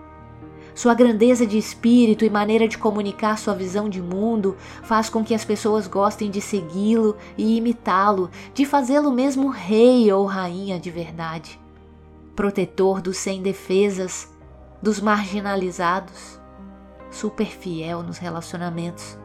Sua 0.73 0.95
grandeza 0.95 1.45
de 1.45 1.59
espírito 1.59 2.25
e 2.25 2.31
maneira 2.31 2.69
de 2.69 2.79
comunicar 2.79 3.37
sua 3.39 3.55
visão 3.57 3.89
de 3.89 4.01
mundo 4.01 4.57
faz 4.85 5.09
com 5.09 5.25
que 5.25 5.35
as 5.35 5.45
pessoas 5.45 5.89
gostem 5.89 6.31
de 6.31 6.41
segui-lo 6.41 7.17
e 7.37 7.57
imitá-lo, 7.57 8.31
de 8.55 8.65
fazê-lo 8.65 9.11
mesmo 9.11 9.49
rei 9.49 10.13
ou 10.13 10.27
rainha 10.27 10.79
de 10.79 10.93
verdade. 10.93 11.59
Protetor 12.37 13.01
dos 13.01 13.17
sem 13.17 13.43
defesas, 13.43 14.33
dos 14.81 15.01
marginalizados, 15.01 16.39
super 17.17 17.47
fiel 17.47 18.03
nos 18.03 18.19
relacionamentos. 18.19 19.19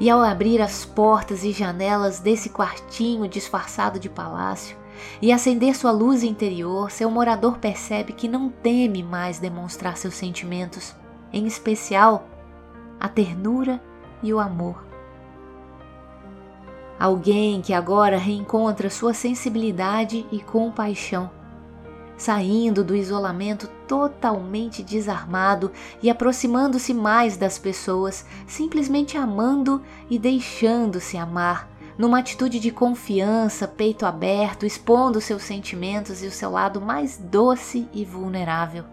E 0.00 0.10
ao 0.10 0.20
abrir 0.20 0.60
as 0.60 0.84
portas 0.84 1.44
e 1.44 1.52
janelas 1.52 2.18
desse 2.18 2.50
quartinho 2.50 3.28
disfarçado 3.28 3.98
de 3.98 4.10
palácio 4.10 4.76
e 5.22 5.32
acender 5.32 5.74
sua 5.74 5.92
luz 5.92 6.22
interior, 6.22 6.90
seu 6.90 7.10
morador 7.10 7.58
percebe 7.58 8.12
que 8.12 8.28
não 8.28 8.48
teme 8.48 9.02
mais 9.02 9.38
demonstrar 9.38 9.96
seus 9.96 10.14
sentimentos, 10.14 10.94
em 11.32 11.46
especial 11.46 12.28
a 13.00 13.08
ternura 13.08 13.80
e 14.22 14.32
o 14.32 14.40
amor 14.40 14.93
alguém 16.98 17.60
que 17.60 17.72
agora 17.72 18.16
reencontra 18.16 18.88
sua 18.88 19.12
sensibilidade 19.12 20.26
e 20.30 20.40
compaixão, 20.40 21.30
saindo 22.16 22.84
do 22.84 22.94
isolamento 22.94 23.68
totalmente 23.88 24.82
desarmado 24.82 25.72
e 26.02 26.08
aproximando-se 26.08 26.94
mais 26.94 27.36
das 27.36 27.58
pessoas, 27.58 28.24
simplesmente 28.46 29.16
amando 29.16 29.82
e 30.08 30.18
deixando-se 30.18 31.16
amar, 31.16 31.68
numa 31.98 32.18
atitude 32.18 32.58
de 32.58 32.70
confiança, 32.70 33.68
peito 33.68 34.04
aberto, 34.06 34.66
expondo 34.66 35.20
seus 35.20 35.42
sentimentos 35.42 36.22
e 36.22 36.26
o 36.26 36.32
seu 36.32 36.50
lado 36.50 36.80
mais 36.80 37.18
doce 37.18 37.88
e 37.92 38.04
vulnerável. 38.04 38.84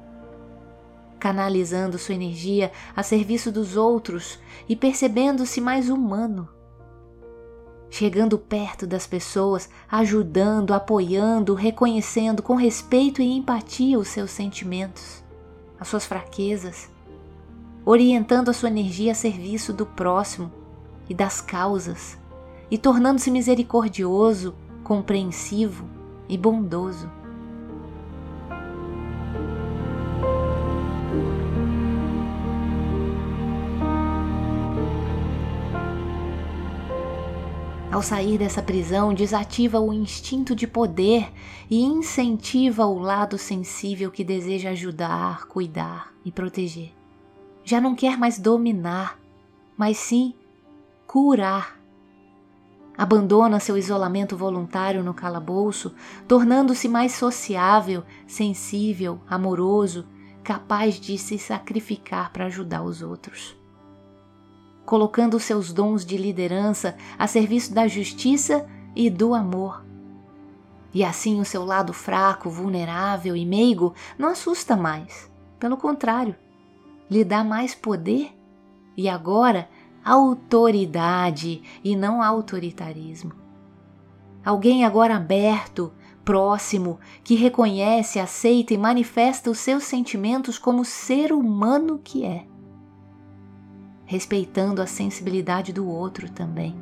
Canalizando 1.20 2.00
sua 2.00 2.16
energia 2.16 2.72
a 2.96 3.04
serviço 3.04 3.52
dos 3.52 3.76
outros 3.76 4.40
e 4.68 4.76
percebendo-se 4.76 5.62
mais 5.62 5.88
humano 5.90 6.50
chegando 7.91 8.39
perto 8.39 8.88
das 8.88 9.06
pessoas, 9.06 9.69
ajudando, 9.91 10.73
apoiando, 10.73 11.54
reconhecendo 11.54 12.41
com 12.41 12.56
respeito 12.56 13.21
e 13.21 13.30
empatia 13.38 13.99
os 13.99 14.08
seus 14.08 14.32
sentimentos, 14.32 15.21
as 15.77 15.89
suas 15.89 16.06
fraquezas, 16.06 16.89
orientando 17.84 18.47
a 18.47 18.54
sua 18.54 18.69
energia 18.69 19.12
a 19.12 19.15
serviço 19.15 19.73
do 19.73 19.86
próximo 19.86 20.49
e 21.10 21.13
das 21.13 21.41
causas, 21.41 22.17
e 22.71 22.77
tornando-se 22.77 23.30
misericordioso, 23.30 24.56
compreensivo 24.86 25.86
e 26.30 26.38
bondoso. 26.38 27.21
Ao 37.91 38.01
sair 38.01 38.38
dessa 38.38 38.63
prisão, 38.63 39.13
desativa 39.13 39.77
o 39.77 39.91
instinto 39.91 40.56
de 40.56 40.65
poder 40.65 41.30
e 41.69 41.82
incentiva 41.82 42.86
o 42.86 42.97
lado 42.97 43.38
sensível 43.38 44.10
que 44.10 44.23
deseja 44.23 44.69
ajudar, 44.69 45.45
cuidar 45.47 46.13
e 46.23 46.32
proteger. 46.32 46.93
Já 47.65 47.82
não 47.82 47.93
quer 47.93 48.17
mais 48.17 48.39
dominar, 48.39 49.19
mas 49.75 49.97
sim 49.97 50.34
curar. 51.06 51.82
Abandona 52.97 53.60
seu 53.60 53.77
isolamento 53.77 54.38
voluntário 54.38 55.04
no 55.04 55.13
calabouço, 55.13 55.93
tornando-se 56.30 56.88
mais 56.88 57.12
sociável, 57.12 58.06
sensível, 58.25 59.19
amoroso, 59.30 60.08
capaz 60.41 60.97
de 60.97 61.17
se 61.17 61.38
sacrificar 61.38 62.32
para 62.32 62.45
ajudar 62.45 62.84
os 62.84 63.01
outros 63.01 63.61
colocando 64.86 65.39
seus 65.39 65.72
dons 65.72 66.06
de 66.06 66.17
liderança 66.17 66.96
a 67.17 67.28
serviço 67.28 67.74
da 67.74 67.88
justiça 67.88 68.67
e 68.96 69.10
do 69.10 69.34
amor. 69.34 69.86
E 70.94 71.04
assim 71.04 71.39
o 71.39 71.46
seu 71.46 71.63
lado 71.63 71.94
fraco, 71.94 72.50
vulnerável 72.50 73.36
e 73.36 73.46
meigo 73.46 73.94
não 74.17 74.30
assusta 74.30 74.76
mais. 74.76 75.32
Pelo 75.60 75.78
contrário, 75.78 76.36
lhe 77.10 77.24
dá 77.24 77.44
mais 77.44 77.74
poder 77.74 78.32
e 78.98 79.08
agora 79.08 79.70
autoridade 80.04 81.62
e 81.84 81.96
não 81.96 82.22
autoritarismo. 82.22 83.34
Alguém 84.44 84.84
agora 84.84 85.15
aberto, 85.15 85.94
próximo, 86.26 87.00
que 87.24 87.36
reconhece, 87.36 88.20
aceita 88.20 88.74
e 88.74 88.78
manifesta 88.78 89.50
os 89.50 89.60
seus 89.60 89.84
sentimentos 89.84 90.58
como 90.58 90.84
ser 90.84 91.32
humano 91.32 92.00
que 92.04 92.26
é 92.26 92.46
respeitando 94.12 94.82
a 94.82 94.86
sensibilidade 94.86 95.71
do 95.71 95.88
outro 95.88 96.30
também. 96.30 96.76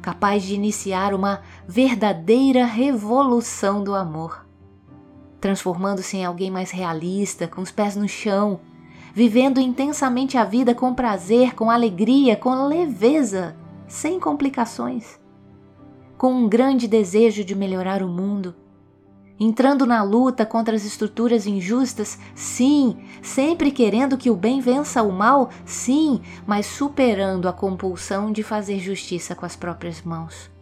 Capaz 0.00 0.44
de 0.44 0.54
iniciar 0.54 1.12
uma 1.12 1.42
verdadeira 1.66 2.64
revolução 2.64 3.82
do 3.82 3.96
amor, 3.96 4.46
transformando-se 5.40 6.16
em 6.16 6.24
alguém 6.24 6.52
mais 6.52 6.70
realista, 6.70 7.48
com 7.48 7.60
os 7.60 7.72
pés 7.72 7.96
no 7.96 8.08
chão, 8.08 8.60
vivendo 9.12 9.58
intensamente 9.58 10.38
a 10.38 10.44
vida 10.44 10.72
com 10.72 10.94
prazer, 10.94 11.56
com 11.56 11.68
alegria, 11.68 12.36
com 12.36 12.54
leveza, 12.68 13.56
sem 13.88 14.20
complicações, 14.20 15.18
com 16.16 16.32
um 16.32 16.48
grande 16.48 16.86
desejo 16.86 17.42
de 17.42 17.56
melhorar 17.56 18.04
o 18.04 18.08
mundo 18.08 18.54
entrando 19.38 19.86
na 19.86 20.02
luta 20.02 20.44
contra 20.44 20.74
as 20.74 20.84
estruturas 20.84 21.46
injustas, 21.46 22.18
sim, 22.34 22.96
sempre 23.22 23.70
querendo 23.70 24.16
que 24.16 24.30
o 24.30 24.36
bem 24.36 24.60
vença 24.60 25.02
o 25.02 25.12
mal, 25.12 25.50
sim, 25.64 26.20
mas 26.46 26.66
superando 26.66 27.48
a 27.48 27.52
compulsão 27.52 28.32
de 28.32 28.42
fazer 28.42 28.78
justiça 28.78 29.34
com 29.34 29.46
as 29.46 29.56
próprias 29.56 30.02
mãos. 30.02 30.57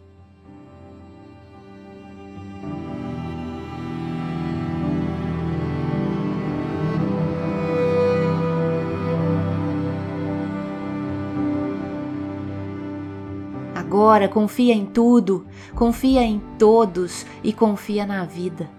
Agora 13.97 14.29
confia 14.29 14.75
em 14.75 14.85
tudo, 14.85 15.47
confia 15.73 16.21
em 16.21 16.39
todos 16.59 17.25
e 17.43 17.51
confia 17.51 18.05
na 18.05 18.23
vida. 18.25 18.69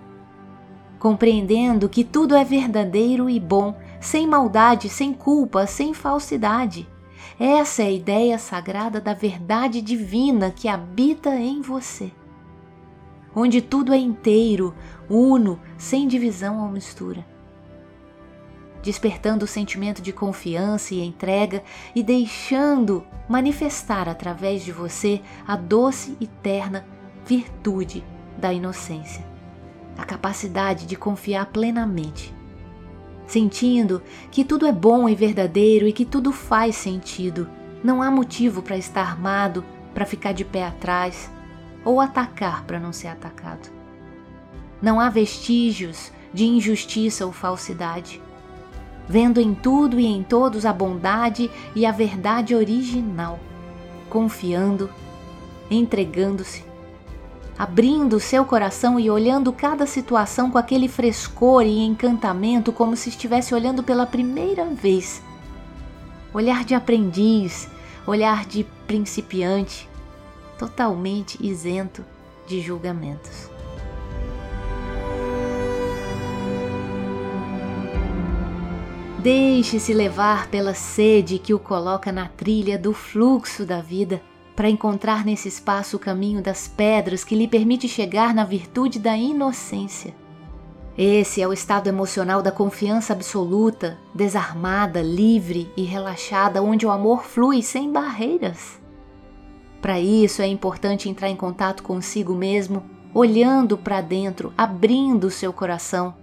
Compreendendo 0.97 1.89
que 1.89 2.05
tudo 2.05 2.37
é 2.37 2.45
verdadeiro 2.45 3.29
e 3.29 3.41
bom, 3.41 3.77
sem 4.01 4.29
maldade, 4.29 4.89
sem 4.89 5.13
culpa, 5.13 5.67
sem 5.67 5.93
falsidade. 5.93 6.89
Essa 7.37 7.83
é 7.83 7.87
a 7.87 7.91
ideia 7.91 8.39
sagrada 8.39 9.01
da 9.01 9.13
verdade 9.13 9.83
divina 9.83 10.53
que 10.53 10.69
habita 10.69 11.35
em 11.35 11.63
você. 11.63 12.13
Onde 13.35 13.61
tudo 13.61 13.93
é 13.93 13.99
inteiro, 13.99 14.73
uno, 15.11 15.59
sem 15.77 16.07
divisão 16.07 16.63
ou 16.63 16.69
mistura 16.69 17.27
despertando 18.88 19.44
o 19.44 19.46
sentimento 19.46 20.01
de 20.01 20.14
confiança 20.14 20.94
e 20.94 21.05
entrega 21.05 21.62
e 21.94 22.03
deixando 22.03 23.07
manifestar 23.29 24.09
através 24.09 24.64
de 24.64 24.72
você 24.72 25.20
a 25.46 25.57
doce 25.57 26.16
e 26.18 26.27
terna 26.27 26.87
virtude 27.27 28.03
da 28.38 28.51
inocência, 28.51 29.22
a 29.98 30.07
capacidade 30.07 30.87
de 30.87 30.96
confiar 30.96 31.44
plenamente, 31.53 32.35
sentindo 33.27 34.03
que 34.31 34.42
tudo 34.42 34.66
é 34.66 34.72
bom 34.72 35.07
e 35.07 35.14
verdadeiro 35.14 35.87
e 35.87 35.92
que 35.92 36.07
tudo 36.07 36.33
faz 36.33 36.74
sentido. 36.74 37.46
Não 37.85 38.01
há 38.01 38.11
motivo 38.11 38.62
para 38.62 38.79
estar 38.79 39.03
armado, 39.03 39.62
para 39.92 40.07
ficar 40.07 40.33
de 40.33 40.46
pé 40.46 40.64
atrás 40.64 41.31
ou 41.85 42.01
atacar 42.01 42.64
para 42.64 42.81
não 42.81 42.94
ser 42.94 43.09
atacado. 43.09 43.68
Não 44.81 44.98
há 44.98 45.11
vestígios 45.11 46.11
de 46.33 46.46
injustiça 46.46 47.27
ou 47.27 47.33
falsidade 47.33 48.22
vendo 49.09 49.40
em 49.40 49.55
tudo 49.55 49.99
e 49.99 50.07
em 50.07 50.23
todos 50.23 50.66
a 50.66 50.73
bondade 50.73 51.51
e 51.75 51.87
a 51.87 51.90
verdade 51.90 52.55
original, 52.55 53.38
confiando, 54.11 54.90
entregando-se, 55.71 56.64
abrindo 57.59 58.21
seu 58.21 58.44
coração 58.44 59.01
e 59.01 59.11
olhando 59.11 59.53
cada 59.53 59.87
situação 59.87 60.51
com 60.51 60.59
aquele 60.59 60.88
frescor 60.88 61.62
e 61.62 61.85
encantamento 61.85 62.73
como 62.73 62.94
se 62.97 63.09
estivesse 63.09 63.55
olhando 63.55 63.83
pela 63.83 64.07
primeira 64.07 64.66
vez. 64.66 65.23
Olhar 66.33 66.64
de 66.64 66.75
aprendiz, 66.75 67.68
olhar 68.07 68.44
de 68.44 68.64
principiante, 68.87 69.88
totalmente 70.59 71.38
isento 71.44 72.05
de 72.47 72.61
julgamentos. 72.61 73.48
Deixe-se 79.19 79.93
levar 79.93 80.47
pela 80.47 80.75
sede 80.75 81.41
que 81.41 81.53
o 81.53 81.59
coloca 81.59 82.13
na 82.13 82.29
trilha 82.29 82.79
do 82.79 82.93
fluxo 82.93 83.67
da 83.67 83.81
vida, 83.81 84.23
para 84.55 84.71
encontrar 84.71 85.25
nesse 85.25 85.49
espaço 85.49 85.97
o 85.97 86.01
caminho 86.01 86.41
das 86.41 86.69
pedras 86.69 87.25
que 87.25 87.35
lhe 87.35 87.49
permite 87.49 87.89
chegar 87.89 88.33
na 88.33 88.45
virtude 88.45 89.01
da 89.01 89.17
inocência. 89.17 90.15
Esse 90.97 91.43
é 91.43 91.49
o 91.49 91.53
estado 91.53 91.89
emocional 91.89 92.43
da 92.43 92.53
confiança 92.53 93.13
absoluta, 93.13 93.99
desarmada, 94.15 95.03
livre 95.03 95.69
e 95.77 95.83
relaxada, 95.83 96.63
onde 96.63 96.87
o 96.87 96.91
amor 96.91 97.25
flui 97.25 97.61
sem 97.61 97.91
barreiras. 97.91 98.81
Para 99.83 99.99
isso 99.99 100.43
é 100.43 100.47
importante 100.47 101.09
entrar 101.09 101.29
em 101.29 101.37
contato 101.37 101.83
consigo 101.83 102.37
mesmo, 102.37 102.85
olhando 103.13 103.77
para 103.77 104.01
dentro, 104.01 104.53
abrindo 104.57 105.29
seu 105.29 105.53
coração 105.53 106.15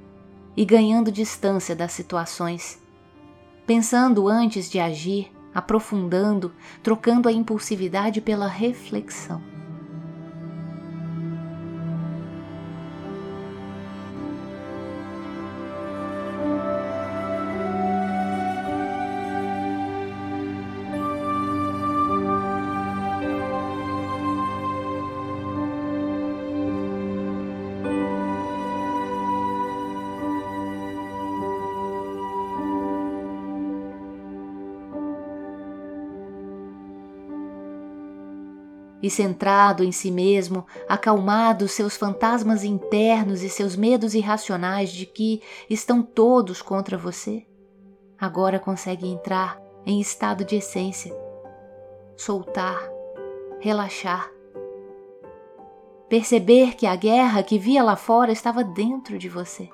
e 0.56 0.64
ganhando 0.64 1.12
distância 1.12 1.76
das 1.76 1.92
situações 1.92 2.85
pensando 3.65 4.28
antes 4.28 4.69
de 4.69 4.80
agir, 4.80 5.32
aprofundando, 5.54 6.54
trocando 6.84 7.28
a 7.28 7.32
impulsividade 7.32 8.21
pela 8.21 8.47
reflexão. 8.47 9.55
E 39.06 39.10
centrado 39.12 39.84
em 39.84 39.91
si 39.91 40.10
mesmo, 40.10 40.65
acalmado 40.89 41.68
seus 41.68 41.96
fantasmas 41.96 42.63
internos 42.63 43.44
e 43.44 43.50
seus 43.52 43.76
medos 43.76 44.15
irracionais 44.15 44.89
de 44.89 45.06
que 45.06 45.44
estão 45.70 46.02
todos 46.02 46.60
contra 46.60 46.98
você, 46.98 47.46
agora 48.20 48.60
consegue 48.60 49.08
entrar 49.08 49.62
em 49.86 50.02
estado 50.02 50.44
de 50.44 50.56
essência, 50.56 51.15
soltar, 52.18 52.82
relaxar. 53.60 54.28
Perceber 56.10 56.74
que 56.74 56.88
a 56.88 56.96
guerra 56.96 57.44
que 57.44 57.60
via 57.60 57.84
lá 57.84 57.96
fora 57.96 58.32
estava 58.32 58.63
dentro 58.63 59.20
de 59.20 59.30
você. 59.30 59.70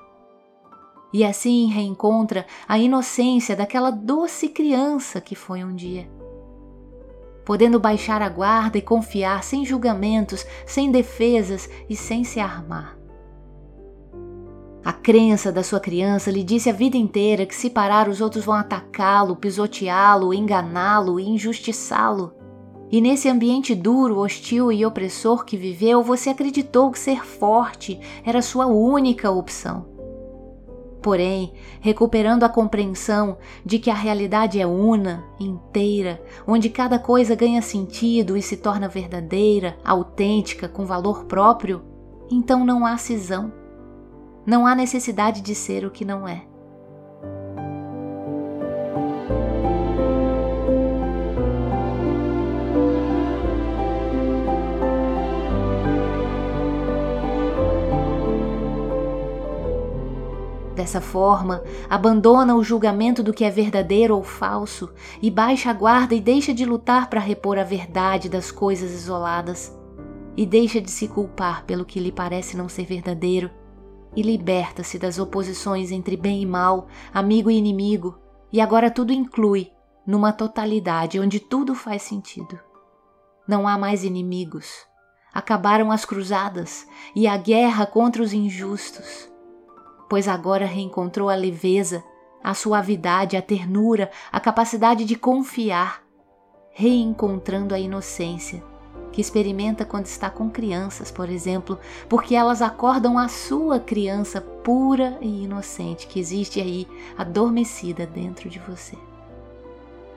E 1.10 1.24
assim 1.24 1.68
reencontra 1.70 2.46
a 2.68 2.78
inocência 2.78 3.56
daquela 3.56 3.90
doce 3.90 4.50
criança 4.50 5.22
que 5.22 5.34
foi 5.34 5.64
um 5.64 5.74
dia 5.74 6.06
podendo 7.44 7.80
baixar 7.80 8.22
a 8.22 8.28
guarda 8.28 8.78
e 8.78 8.82
confiar 8.82 9.42
sem 9.42 9.64
julgamentos, 9.64 10.46
sem 10.66 10.90
defesas 10.90 11.68
e 11.88 11.96
sem 11.96 12.24
se 12.24 12.40
armar. 12.40 12.96
A 14.84 14.92
crença 14.92 15.52
da 15.52 15.62
sua 15.62 15.78
criança 15.78 16.30
lhe 16.30 16.42
disse 16.42 16.68
a 16.68 16.72
vida 16.72 16.96
inteira 16.96 17.46
que 17.46 17.54
se 17.54 17.70
parar 17.70 18.08
os 18.08 18.20
outros 18.20 18.44
vão 18.44 18.54
atacá-lo, 18.54 19.36
pisoteá-lo, 19.36 20.34
enganá-lo 20.34 21.20
e 21.20 21.28
injustiçá-lo. 21.28 22.34
E 22.90 23.00
nesse 23.00 23.28
ambiente 23.28 23.74
duro, 23.74 24.18
hostil 24.18 24.72
e 24.72 24.84
opressor 24.84 25.44
que 25.44 25.56
viveu, 25.56 26.02
você 26.02 26.30
acreditou 26.30 26.90
que 26.90 26.98
ser 26.98 27.24
forte 27.24 27.98
era 28.24 28.42
sua 28.42 28.66
única 28.66 29.30
opção. 29.30 29.91
Porém, 31.02 31.52
recuperando 31.80 32.44
a 32.44 32.48
compreensão 32.48 33.36
de 33.66 33.80
que 33.80 33.90
a 33.90 33.94
realidade 33.94 34.60
é 34.60 34.66
una, 34.66 35.24
inteira, 35.38 36.22
onde 36.46 36.70
cada 36.70 36.96
coisa 36.96 37.34
ganha 37.34 37.60
sentido 37.60 38.36
e 38.36 38.42
se 38.42 38.56
torna 38.56 38.88
verdadeira, 38.88 39.76
autêntica, 39.84 40.68
com 40.68 40.86
valor 40.86 41.24
próprio, 41.24 41.82
então 42.30 42.64
não 42.64 42.86
há 42.86 42.96
cisão. 42.96 43.52
Não 44.46 44.64
há 44.64 44.76
necessidade 44.76 45.40
de 45.40 45.54
ser 45.56 45.84
o 45.84 45.90
que 45.90 46.04
não 46.04 46.26
é. 46.26 46.51
Dessa 60.82 61.00
forma, 61.00 61.62
abandona 61.88 62.56
o 62.56 62.64
julgamento 62.64 63.22
do 63.22 63.32
que 63.32 63.44
é 63.44 63.50
verdadeiro 63.50 64.16
ou 64.16 64.24
falso 64.24 64.92
e 65.22 65.30
baixa 65.30 65.70
a 65.70 65.72
guarda 65.72 66.12
e 66.12 66.20
deixa 66.20 66.52
de 66.52 66.64
lutar 66.64 67.08
para 67.08 67.20
repor 67.20 67.56
a 67.56 67.62
verdade 67.62 68.28
das 68.28 68.50
coisas 68.50 68.90
isoladas. 68.90 69.72
E 70.36 70.44
deixa 70.44 70.80
de 70.80 70.90
se 70.90 71.06
culpar 71.06 71.64
pelo 71.66 71.84
que 71.84 72.00
lhe 72.00 72.10
parece 72.10 72.56
não 72.56 72.68
ser 72.68 72.84
verdadeiro 72.84 73.48
e 74.16 74.22
liberta-se 74.22 74.98
das 74.98 75.20
oposições 75.20 75.92
entre 75.92 76.16
bem 76.16 76.42
e 76.42 76.46
mal, 76.46 76.88
amigo 77.14 77.48
e 77.48 77.56
inimigo, 77.56 78.18
e 78.52 78.60
agora 78.60 78.90
tudo 78.90 79.12
inclui 79.12 79.70
numa 80.04 80.32
totalidade 80.32 81.20
onde 81.20 81.38
tudo 81.38 81.76
faz 81.76 82.02
sentido. 82.02 82.58
Não 83.46 83.68
há 83.68 83.78
mais 83.78 84.02
inimigos. 84.02 84.84
Acabaram 85.32 85.92
as 85.92 86.04
cruzadas 86.04 86.88
e 87.14 87.28
a 87.28 87.36
guerra 87.36 87.86
contra 87.86 88.20
os 88.20 88.32
injustos 88.32 89.30
pois 90.12 90.28
agora 90.28 90.66
reencontrou 90.66 91.30
a 91.30 91.34
leveza, 91.34 92.04
a 92.44 92.52
suavidade, 92.52 93.34
a 93.34 93.40
ternura, 93.40 94.10
a 94.30 94.38
capacidade 94.38 95.06
de 95.06 95.16
confiar, 95.16 96.02
reencontrando 96.70 97.74
a 97.74 97.78
inocência 97.78 98.62
que 99.10 99.22
experimenta 99.22 99.86
quando 99.86 100.04
está 100.04 100.28
com 100.28 100.50
crianças, 100.50 101.10
por 101.10 101.30
exemplo, 101.30 101.78
porque 102.10 102.34
elas 102.34 102.60
acordam 102.60 103.16
a 103.16 103.26
sua 103.26 103.80
criança 103.80 104.38
pura 104.38 105.16
e 105.22 105.44
inocente 105.44 106.06
que 106.06 106.20
existe 106.20 106.60
aí 106.60 106.86
adormecida 107.16 108.06
dentro 108.06 108.50
de 108.50 108.58
você. 108.58 108.98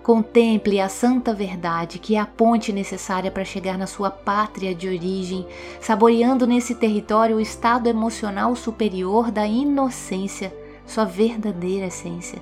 Contemple 0.06 0.80
a 0.80 0.88
santa 0.88 1.34
verdade, 1.34 1.98
que 1.98 2.15
é 2.15 2.20
a 2.20 2.28
ponte 2.28 2.72
necessária 2.72 3.32
para 3.32 3.44
chegar 3.44 3.76
na 3.76 3.88
sua 3.88 4.12
pátria 4.12 4.76
de 4.76 4.88
origem, 4.88 5.48
saboreando 5.82 6.46
nesse 6.46 6.76
território 6.76 7.38
o 7.38 7.41
estado 7.41 7.88
emocional 7.88 8.56
superior 8.56 9.32
da 9.32 9.48
inocência, 9.48 10.56
sua 10.86 11.06
verdadeira 11.06 11.88
essência. 11.88 12.39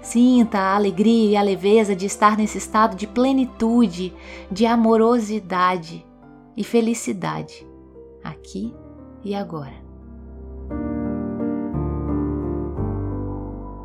Sinta 0.00 0.58
a 0.58 0.74
alegria 0.74 1.32
e 1.32 1.36
a 1.36 1.42
leveza 1.42 1.94
de 1.94 2.06
estar 2.06 2.38
nesse 2.38 2.56
estado 2.56 2.96
de 2.96 3.06
plenitude, 3.06 4.14
de 4.50 4.64
amorosidade 4.64 6.02
e 6.56 6.64
felicidade, 6.64 7.68
aqui 8.24 8.74
e 9.22 9.34
agora. 9.34 9.74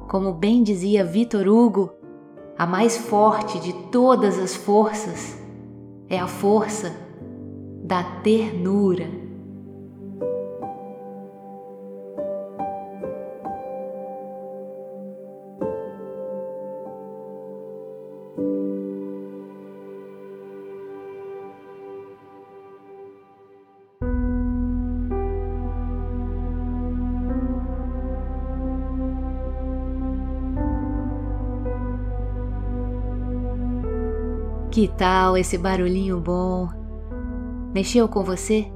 Como 0.08 0.32
bem 0.32 0.64
dizia 0.64 1.04
Vitor 1.04 1.46
Hugo, 1.46 1.92
a 2.58 2.65
mais 2.65 2.98
forte 2.98 3.60
de 3.60 3.74
todas 3.91 4.39
as 4.39 4.56
forças 4.56 5.38
é 6.10 6.18
a 6.18 6.28
força 6.28 6.96
da 7.84 8.04
ternura. 8.04 9.25
Que 34.76 34.90
tal 34.90 35.38
esse 35.38 35.58
barulhinho 35.58 36.20
bom? 36.20 36.68
Mexeu 37.74 38.10
com 38.10 38.26
você? 38.26 38.70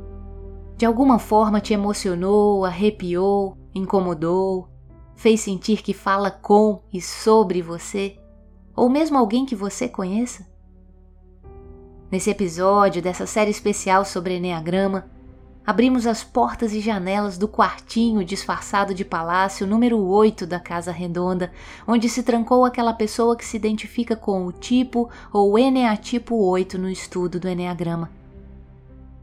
De 0.78 0.86
alguma 0.86 1.20
forma 1.20 1.60
te 1.60 1.74
emocionou, 1.74 2.64
arrepiou, 2.64 3.58
incomodou, 3.76 4.70
fez 5.14 5.42
sentir 5.42 5.82
que 5.82 5.94
fala 5.94 6.32
com 6.32 6.82
e 6.94 7.02
sobre 7.02 7.62
você? 7.62 8.18
Ou 8.74 8.88
mesmo 8.88 9.18
alguém 9.18 9.46
que 9.46 9.58
você 9.58 9.90
conheça? 9.90 10.48
Nesse 12.10 12.30
episódio 12.30 13.02
dessa 13.02 13.26
série 13.26 13.52
especial 13.52 14.06
sobre 14.06 14.38
Enneagrama, 14.38 15.12
abrimos 15.70 16.08
as 16.08 16.24
portas 16.24 16.74
e 16.74 16.80
janelas 16.80 17.38
do 17.38 17.48
quartinho 17.48 18.26
disfarçado 18.26 18.92
de 18.92 19.06
palácio 19.06 19.68
número 19.68 20.00
8 20.00 20.48
da 20.48 20.60
Casa 20.60 20.92
Redonda, 20.92 21.52
onde 21.88 22.10
se 22.10 22.24
trancou 22.24 22.66
aquela 22.66 22.92
pessoa 22.92 23.36
que 23.36 23.46
se 23.46 23.56
identifica 23.56 24.16
com 24.16 24.48
o 24.48 24.52
tipo 24.52 25.12
ou 25.32 25.60
Eneatipo 25.60 26.36
8 26.36 26.80
no 26.80 26.90
estudo 26.90 27.40
do 27.40 27.48
Enneagrama. 27.48 28.10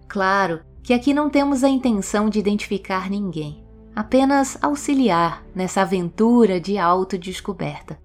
Claro 0.07 0.61
que 0.85 0.95
aqui 0.95 1.13
não 1.13 1.29
temos 1.29 1.65
a 1.65 1.69
intenção 1.69 2.31
de 2.31 2.39
identificar 2.39 3.11
ninguém, 3.11 3.65
apenas 3.93 4.57
auxiliar 4.63 5.43
nessa 5.53 5.81
aventura 5.81 6.61
de 6.61 6.79
autodescoberta. 6.79 7.99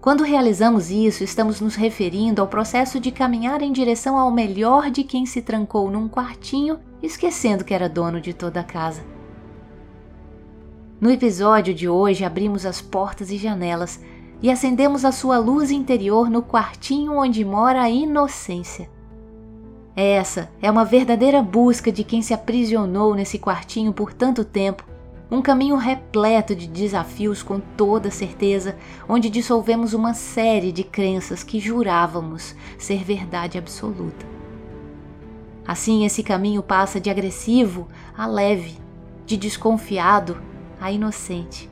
Quando 0.00 0.22
realizamos 0.22 0.88
isso, 0.88 1.24
estamos 1.24 1.60
nos 1.60 1.74
referindo 1.74 2.40
ao 2.40 2.46
processo 2.46 3.00
de 3.00 3.10
caminhar 3.10 3.60
em 3.60 3.72
direção 3.72 4.16
ao 4.16 4.30
melhor 4.30 4.88
de 4.88 5.02
quem 5.02 5.26
se 5.26 5.42
trancou 5.42 5.90
num 5.90 6.08
quartinho, 6.08 6.78
esquecendo 7.04 7.64
que 7.64 7.74
era 7.74 7.88
dono 7.88 8.20
de 8.20 8.32
toda 8.32 8.60
a 8.60 8.64
casa. 8.64 9.02
No 11.00 11.10
episódio 11.10 11.74
de 11.74 11.88
hoje, 11.88 12.24
abrimos 12.24 12.64
as 12.64 12.80
portas 12.80 13.30
e 13.30 13.36
janelas 13.36 14.00
e 14.40 14.50
acendemos 14.50 15.04
a 15.04 15.12
sua 15.12 15.38
luz 15.38 15.70
interior 15.70 16.30
no 16.30 16.42
quartinho 16.42 17.16
onde 17.16 17.44
mora 17.44 17.82
a 17.82 17.90
inocência. 17.90 18.90
Essa 19.96 20.50
é 20.60 20.70
uma 20.70 20.84
verdadeira 20.84 21.42
busca 21.42 21.92
de 21.92 22.02
quem 22.02 22.20
se 22.20 22.34
aprisionou 22.34 23.14
nesse 23.14 23.38
quartinho 23.38 23.92
por 23.92 24.12
tanto 24.12 24.44
tempo 24.44 24.84
um 25.30 25.42
caminho 25.42 25.76
repleto 25.76 26.54
de 26.54 26.66
desafios 26.66 27.42
com 27.42 27.58
toda 27.58 28.10
certeza, 28.10 28.76
onde 29.08 29.30
dissolvemos 29.30 29.92
uma 29.92 30.14
série 30.14 30.70
de 30.70 30.84
crenças 30.84 31.42
que 31.42 31.58
jurávamos 31.58 32.54
ser 32.78 33.02
verdade 33.02 33.58
absoluta. 33.58 34.33
Assim, 35.66 36.04
esse 36.04 36.22
caminho 36.22 36.62
passa 36.62 37.00
de 37.00 37.08
agressivo 37.08 37.88
a 38.16 38.26
leve, 38.26 38.78
de 39.24 39.36
desconfiado 39.36 40.36
a 40.80 40.92
inocente, 40.92 41.70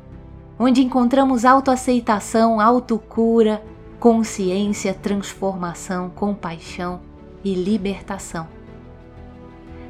onde 0.59 0.83
encontramos 0.83 1.44
autoaceitação, 1.44 2.61
autocura, 2.61 3.62
consciência, 4.00 4.94
transformação, 4.94 6.11
compaixão 6.11 7.00
e 7.44 7.55
libertação. 7.55 8.48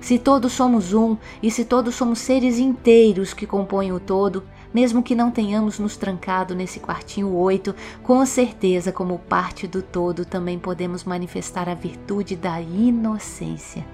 Se 0.01 0.19
todos 0.19 0.53
somos 0.53 0.93
um 0.93 1.17
e 1.41 1.49
se 1.49 1.65
todos 1.65 1.95
somos 1.95 2.19
seres 2.19 2.59
inteiros 2.59 3.33
que 3.33 3.47
compõem 3.47 3.93
o 3.93 4.01
todo, 4.01 4.43
mesmo 4.73 5.03
que 5.03 5.15
não 5.15 5.31
tenhamos 5.31 5.79
nos 5.79 5.97
trancado 5.97 6.55
nesse 6.55 6.81
quartinho 6.81 7.33
oito, 7.35 7.75
com 8.03 8.25
certeza, 8.25 8.93
como 8.93 9.19
parte 9.19 9.67
do 9.67 9.83
todo, 9.83 10.25
também 10.25 10.59
podemos 10.59 11.05
manifestar 11.05 11.69
a 11.69 11.75
virtude 11.75 12.37
da 12.37 12.61
inocência. 12.61 13.85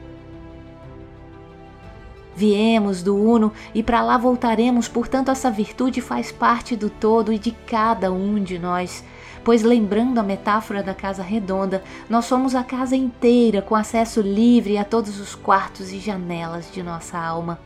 Viemos 2.37 3.03
do 3.03 3.17
Uno 3.17 3.53
e 3.75 3.83
para 3.83 4.01
lá 4.01 4.17
voltaremos, 4.17 4.87
portanto, 4.87 5.31
essa 5.31 5.51
virtude 5.51 6.01
faz 6.01 6.31
parte 6.31 6.77
do 6.77 6.89
todo 6.89 7.33
e 7.33 7.39
de 7.39 7.51
cada 7.51 8.13
um 8.13 8.43
de 8.43 8.59
nós 8.59 9.03
pois 9.49 9.63
lembrando 9.63 10.19
a 10.19 10.23
metáfora 10.23 10.83
da 10.83 10.93
casa 10.95 11.23
redonda, 11.23 11.83
nós 12.07 12.27
somos 12.27 12.55
a 12.55 12.63
casa 12.63 12.95
inteira 12.95 13.63
com 13.63 13.75
acesso 13.75 14.21
livre 14.21 14.77
a 14.77 14.85
todos 14.85 15.19
os 15.19 15.35
quartos 15.35 15.91
e 15.91 15.99
janelas 15.99 16.71
de 16.71 16.83
nossa 16.83 17.19
alma. 17.19 17.59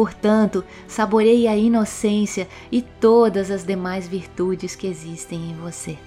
Portanto, 0.00 0.64
saboreie 0.88 1.46
a 1.46 1.54
inocência 1.54 2.48
e 2.72 2.80
todas 2.80 3.50
as 3.50 3.64
demais 3.64 4.08
virtudes 4.08 4.74
que 4.74 4.86
existem 4.86 5.50
em 5.50 5.54
você. 5.56 5.98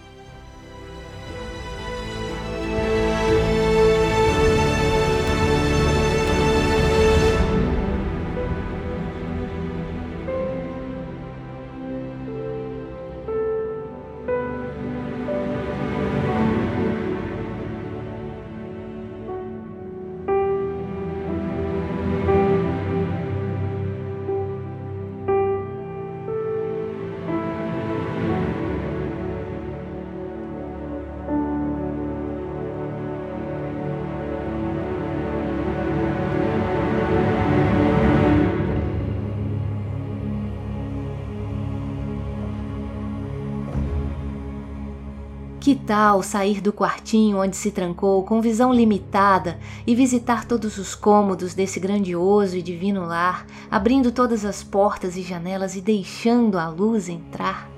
Tal 45.85 46.23
sair 46.23 46.61
do 46.61 46.71
quartinho 46.71 47.41
onde 47.41 47.55
se 47.55 47.71
trancou 47.71 48.23
com 48.23 48.41
visão 48.41 48.73
limitada 48.73 49.59
e 49.85 49.95
visitar 49.95 50.45
todos 50.45 50.77
os 50.77 50.95
cômodos 50.95 51.53
desse 51.53 51.79
grandioso 51.79 52.57
e 52.57 52.61
divino 52.61 53.05
lar, 53.05 53.45
abrindo 53.69 54.11
todas 54.11 54.45
as 54.45 54.63
portas 54.63 55.17
e 55.17 55.21
janelas 55.21 55.75
e 55.75 55.81
deixando 55.81 56.57
a 56.57 56.67
luz 56.67 57.09
entrar? 57.09 57.69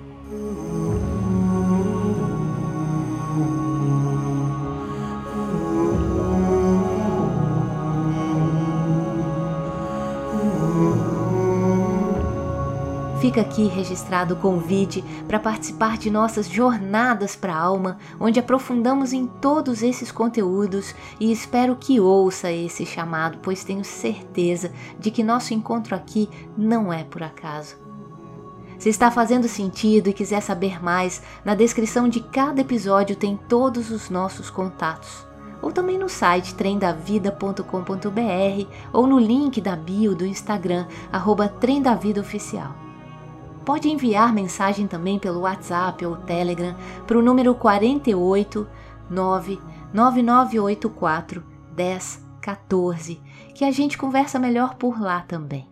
Fica 13.25 13.41
aqui 13.41 13.65
registrado 13.65 14.35
o 14.35 14.37
convite 14.37 15.03
para 15.27 15.39
participar 15.39 15.97
de 15.97 16.11
nossas 16.11 16.47
jornadas 16.47 17.35
para 17.35 17.55
a 17.55 17.59
alma, 17.59 17.97
onde 18.19 18.39
aprofundamos 18.39 19.13
em 19.13 19.25
todos 19.25 19.81
esses 19.81 20.11
conteúdos 20.11 20.93
e 21.19 21.31
espero 21.31 21.75
que 21.75 21.99
ouça 21.99 22.51
esse 22.51 22.85
chamado, 22.85 23.39
pois 23.41 23.63
tenho 23.63 23.83
certeza 23.83 24.71
de 24.99 25.09
que 25.09 25.23
nosso 25.23 25.55
encontro 25.55 25.95
aqui 25.95 26.29
não 26.55 26.93
é 26.93 27.03
por 27.03 27.23
acaso. 27.23 27.75
Se 28.77 28.89
está 28.89 29.09
fazendo 29.09 29.47
sentido 29.47 30.07
e 30.07 30.13
quiser 30.13 30.41
saber 30.41 30.83
mais, 30.83 31.23
na 31.43 31.55
descrição 31.55 32.07
de 32.07 32.19
cada 32.19 32.61
episódio 32.61 33.15
tem 33.15 33.39
todos 33.49 33.89
os 33.89 34.07
nossos 34.07 34.51
contatos. 34.51 35.25
Ou 35.63 35.71
também 35.71 35.97
no 35.97 36.07
site 36.07 36.53
trendavida.com.br 36.53 38.67
ou 38.93 39.07
no 39.07 39.17
link 39.17 39.59
da 39.61 39.75
bio 39.75 40.13
do 40.13 40.27
Instagram, 40.27 40.85
arroba 41.11 41.51
Oficial. 42.19 42.84
Pode 43.65 43.89
enviar 43.89 44.31
mensagem 44.31 44.87
também 44.87 45.17
pelo 45.17 45.41
WhatsApp 45.41 46.05
ou 46.05 46.15
Telegram 46.17 46.75
para 47.07 47.17
o 47.17 47.21
número 47.21 47.55
48 47.55 48.67
99984 49.09 51.43
1014, 51.75 53.19
que 53.55 53.65
a 53.65 53.71
gente 53.71 53.97
conversa 53.97 54.37
melhor 54.37 54.75
por 54.75 55.01
lá 55.01 55.21
também. 55.21 55.67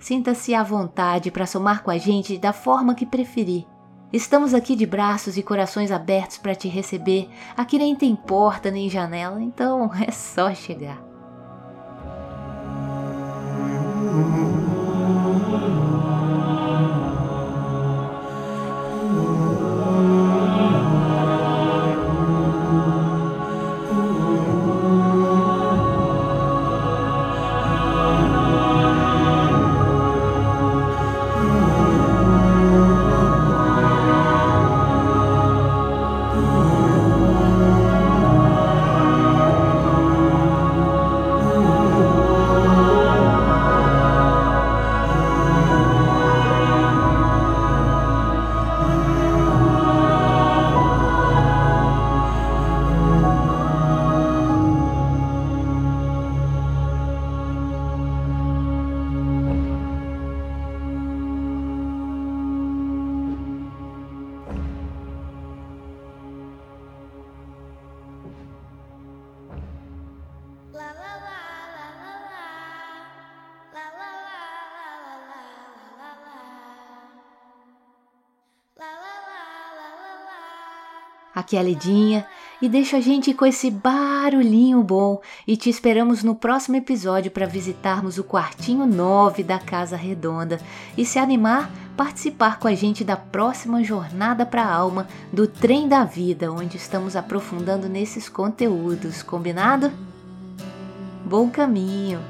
Sinta-se 0.00 0.52
à 0.52 0.64
vontade 0.64 1.30
para 1.30 1.46
somar 1.46 1.84
com 1.84 1.92
a 1.92 1.96
gente 1.96 2.36
da 2.36 2.52
forma 2.52 2.94
que 2.94 3.06
preferir. 3.06 3.64
Estamos 4.12 4.52
aqui 4.52 4.74
de 4.74 4.84
braços 4.84 5.36
e 5.36 5.42
corações 5.42 5.92
abertos 5.92 6.38
para 6.38 6.56
te 6.56 6.68
receber. 6.68 7.30
Aqui 7.56 7.78
nem 7.78 7.94
tem 7.94 8.16
porta 8.16 8.68
nem 8.70 8.90
janela, 8.90 9.40
então 9.40 9.90
é 10.06 10.10
só 10.10 10.52
chegar. 10.52 11.00
Aqui 81.42 81.56
é 81.56 81.58
a 81.58 81.62
Lidinha 81.64 82.24
e 82.62 82.68
deixa 82.68 82.98
a 82.98 83.00
gente 83.00 83.34
com 83.34 83.44
esse 83.44 83.68
barulhinho 83.68 84.80
bom 84.80 85.20
e 85.44 85.56
te 85.56 85.68
esperamos 85.68 86.22
no 86.22 86.36
próximo 86.36 86.76
episódio 86.76 87.32
para 87.32 87.46
visitarmos 87.46 88.16
o 88.16 88.22
quartinho 88.22 88.86
9 88.86 89.42
da 89.42 89.58
Casa 89.58 89.96
Redonda 89.96 90.60
e 90.96 91.04
se 91.04 91.18
animar, 91.18 91.68
participar 91.96 92.60
com 92.60 92.68
a 92.68 92.76
gente 92.76 93.02
da 93.02 93.16
próxima 93.16 93.82
jornada 93.82 94.46
para 94.46 94.62
a 94.62 94.72
alma 94.72 95.08
do 95.32 95.48
Trem 95.48 95.88
da 95.88 96.04
Vida, 96.04 96.52
onde 96.52 96.76
estamos 96.76 97.16
aprofundando 97.16 97.88
nesses 97.88 98.28
conteúdos, 98.28 99.20
combinado? 99.20 99.90
Bom 101.24 101.50
caminho! 101.50 102.20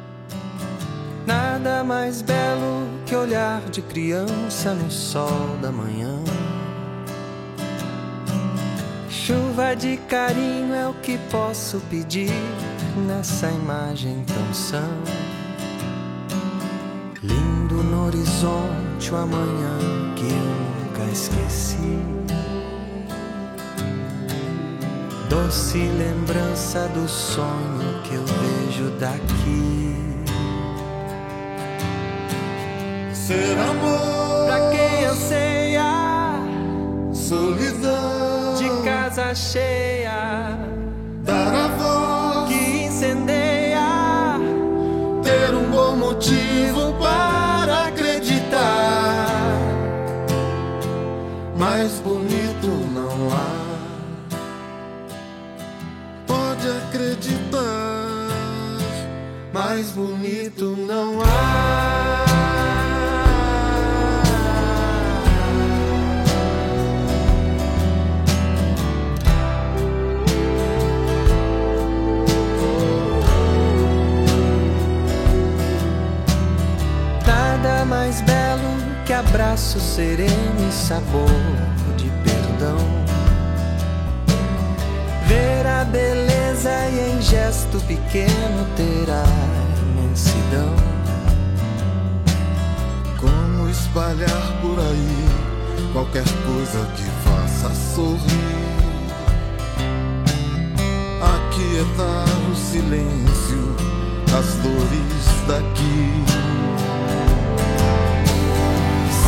Nada 1.26 1.84
mais 1.84 2.22
belo 2.22 2.88
que 3.04 3.14
olhar 3.14 3.60
de 3.68 3.82
criança 3.82 4.72
no 4.72 4.90
sol 4.90 5.58
da 5.60 5.70
manhã 5.70 6.18
Chuva 9.24 9.76
de 9.76 9.98
carinho 10.08 10.74
é 10.74 10.88
o 10.88 10.94
que 10.94 11.16
posso 11.30 11.78
pedir 11.88 12.32
nessa 13.06 13.48
imagem 13.52 14.24
tão 14.24 14.52
sã. 14.52 14.82
Lindo 17.22 17.84
no 17.84 18.06
horizonte 18.06 19.12
o 19.12 19.16
amanhã 19.16 19.78
que 20.16 20.24
eu 20.24 20.28
nunca 20.28 21.04
esqueci. 21.12 22.00
Doce 25.28 25.78
lembrança 25.78 26.88
do 26.88 27.08
sonho 27.08 28.02
que 28.02 28.14
eu 28.14 28.24
vejo 28.24 28.90
daqui. 28.98 29.94
Ser 33.14 33.56
casa 39.32 39.34
cheia, 39.34 40.58
dar 40.68 40.81
abraço 79.32 79.80
sereno 79.80 80.68
e 80.68 80.70
sabor 80.70 81.26
de 81.96 82.10
perdão. 82.22 82.76
Ver 85.26 85.66
a 85.66 85.84
beleza 85.84 86.70
e 86.90 87.14
em 87.16 87.22
gesto 87.22 87.80
pequeno 87.86 88.66
ter 88.76 89.10
a 89.10 89.24
imensidão. 89.88 90.76
Como 93.18 93.70
espalhar 93.70 94.60
por 94.60 94.78
aí 94.78 95.92
qualquer 95.94 96.24
coisa 96.44 96.86
que 96.94 97.04
faça 97.24 97.74
sorrir. 97.74 98.52
Aquietar 101.22 102.50
o 102.50 102.54
silêncio, 102.54 103.76
as 104.38 104.56
dores 104.56 105.32
daqui 105.48 106.22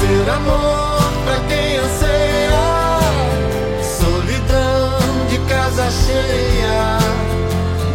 ser 0.05 0.29
amor 0.29 1.01
pra 1.25 1.37
quem 1.49 1.77
anseia, 1.79 2.67
solidão 3.83 5.27
de 5.31 5.39
casa 5.49 5.91
cheia, 5.91 6.99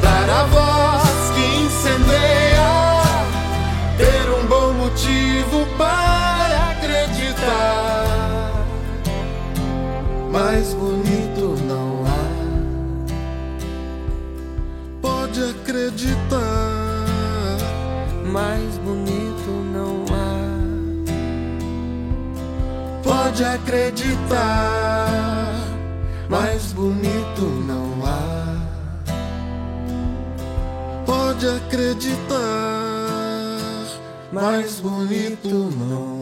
dar 0.02 0.30
a 0.30 0.43
voz 0.45 1.32
que 1.36 1.45
incendeia, 1.65 2.72
ter 3.98 4.26
um 4.32 4.45
bom 4.48 4.74
motivo 4.74 5.67
para 5.78 6.72
acreditar. 6.72 8.08
Mais 10.32 10.74
bonito 10.74 11.56
não 11.63 12.06
há, 12.08 12.26
pode 15.00 15.43
acreditar. 15.43 16.59
Pode 23.39 23.45
acreditar, 23.45 24.36
mais 26.30 26.73
bonito 26.73 27.41
não 27.65 28.06
há. 28.06 28.58
Pode 31.06 31.47
acreditar, 31.47 32.36
mais 34.34 34.82
bonito 34.82 35.47
não 35.47 36.15
há. 36.15 36.18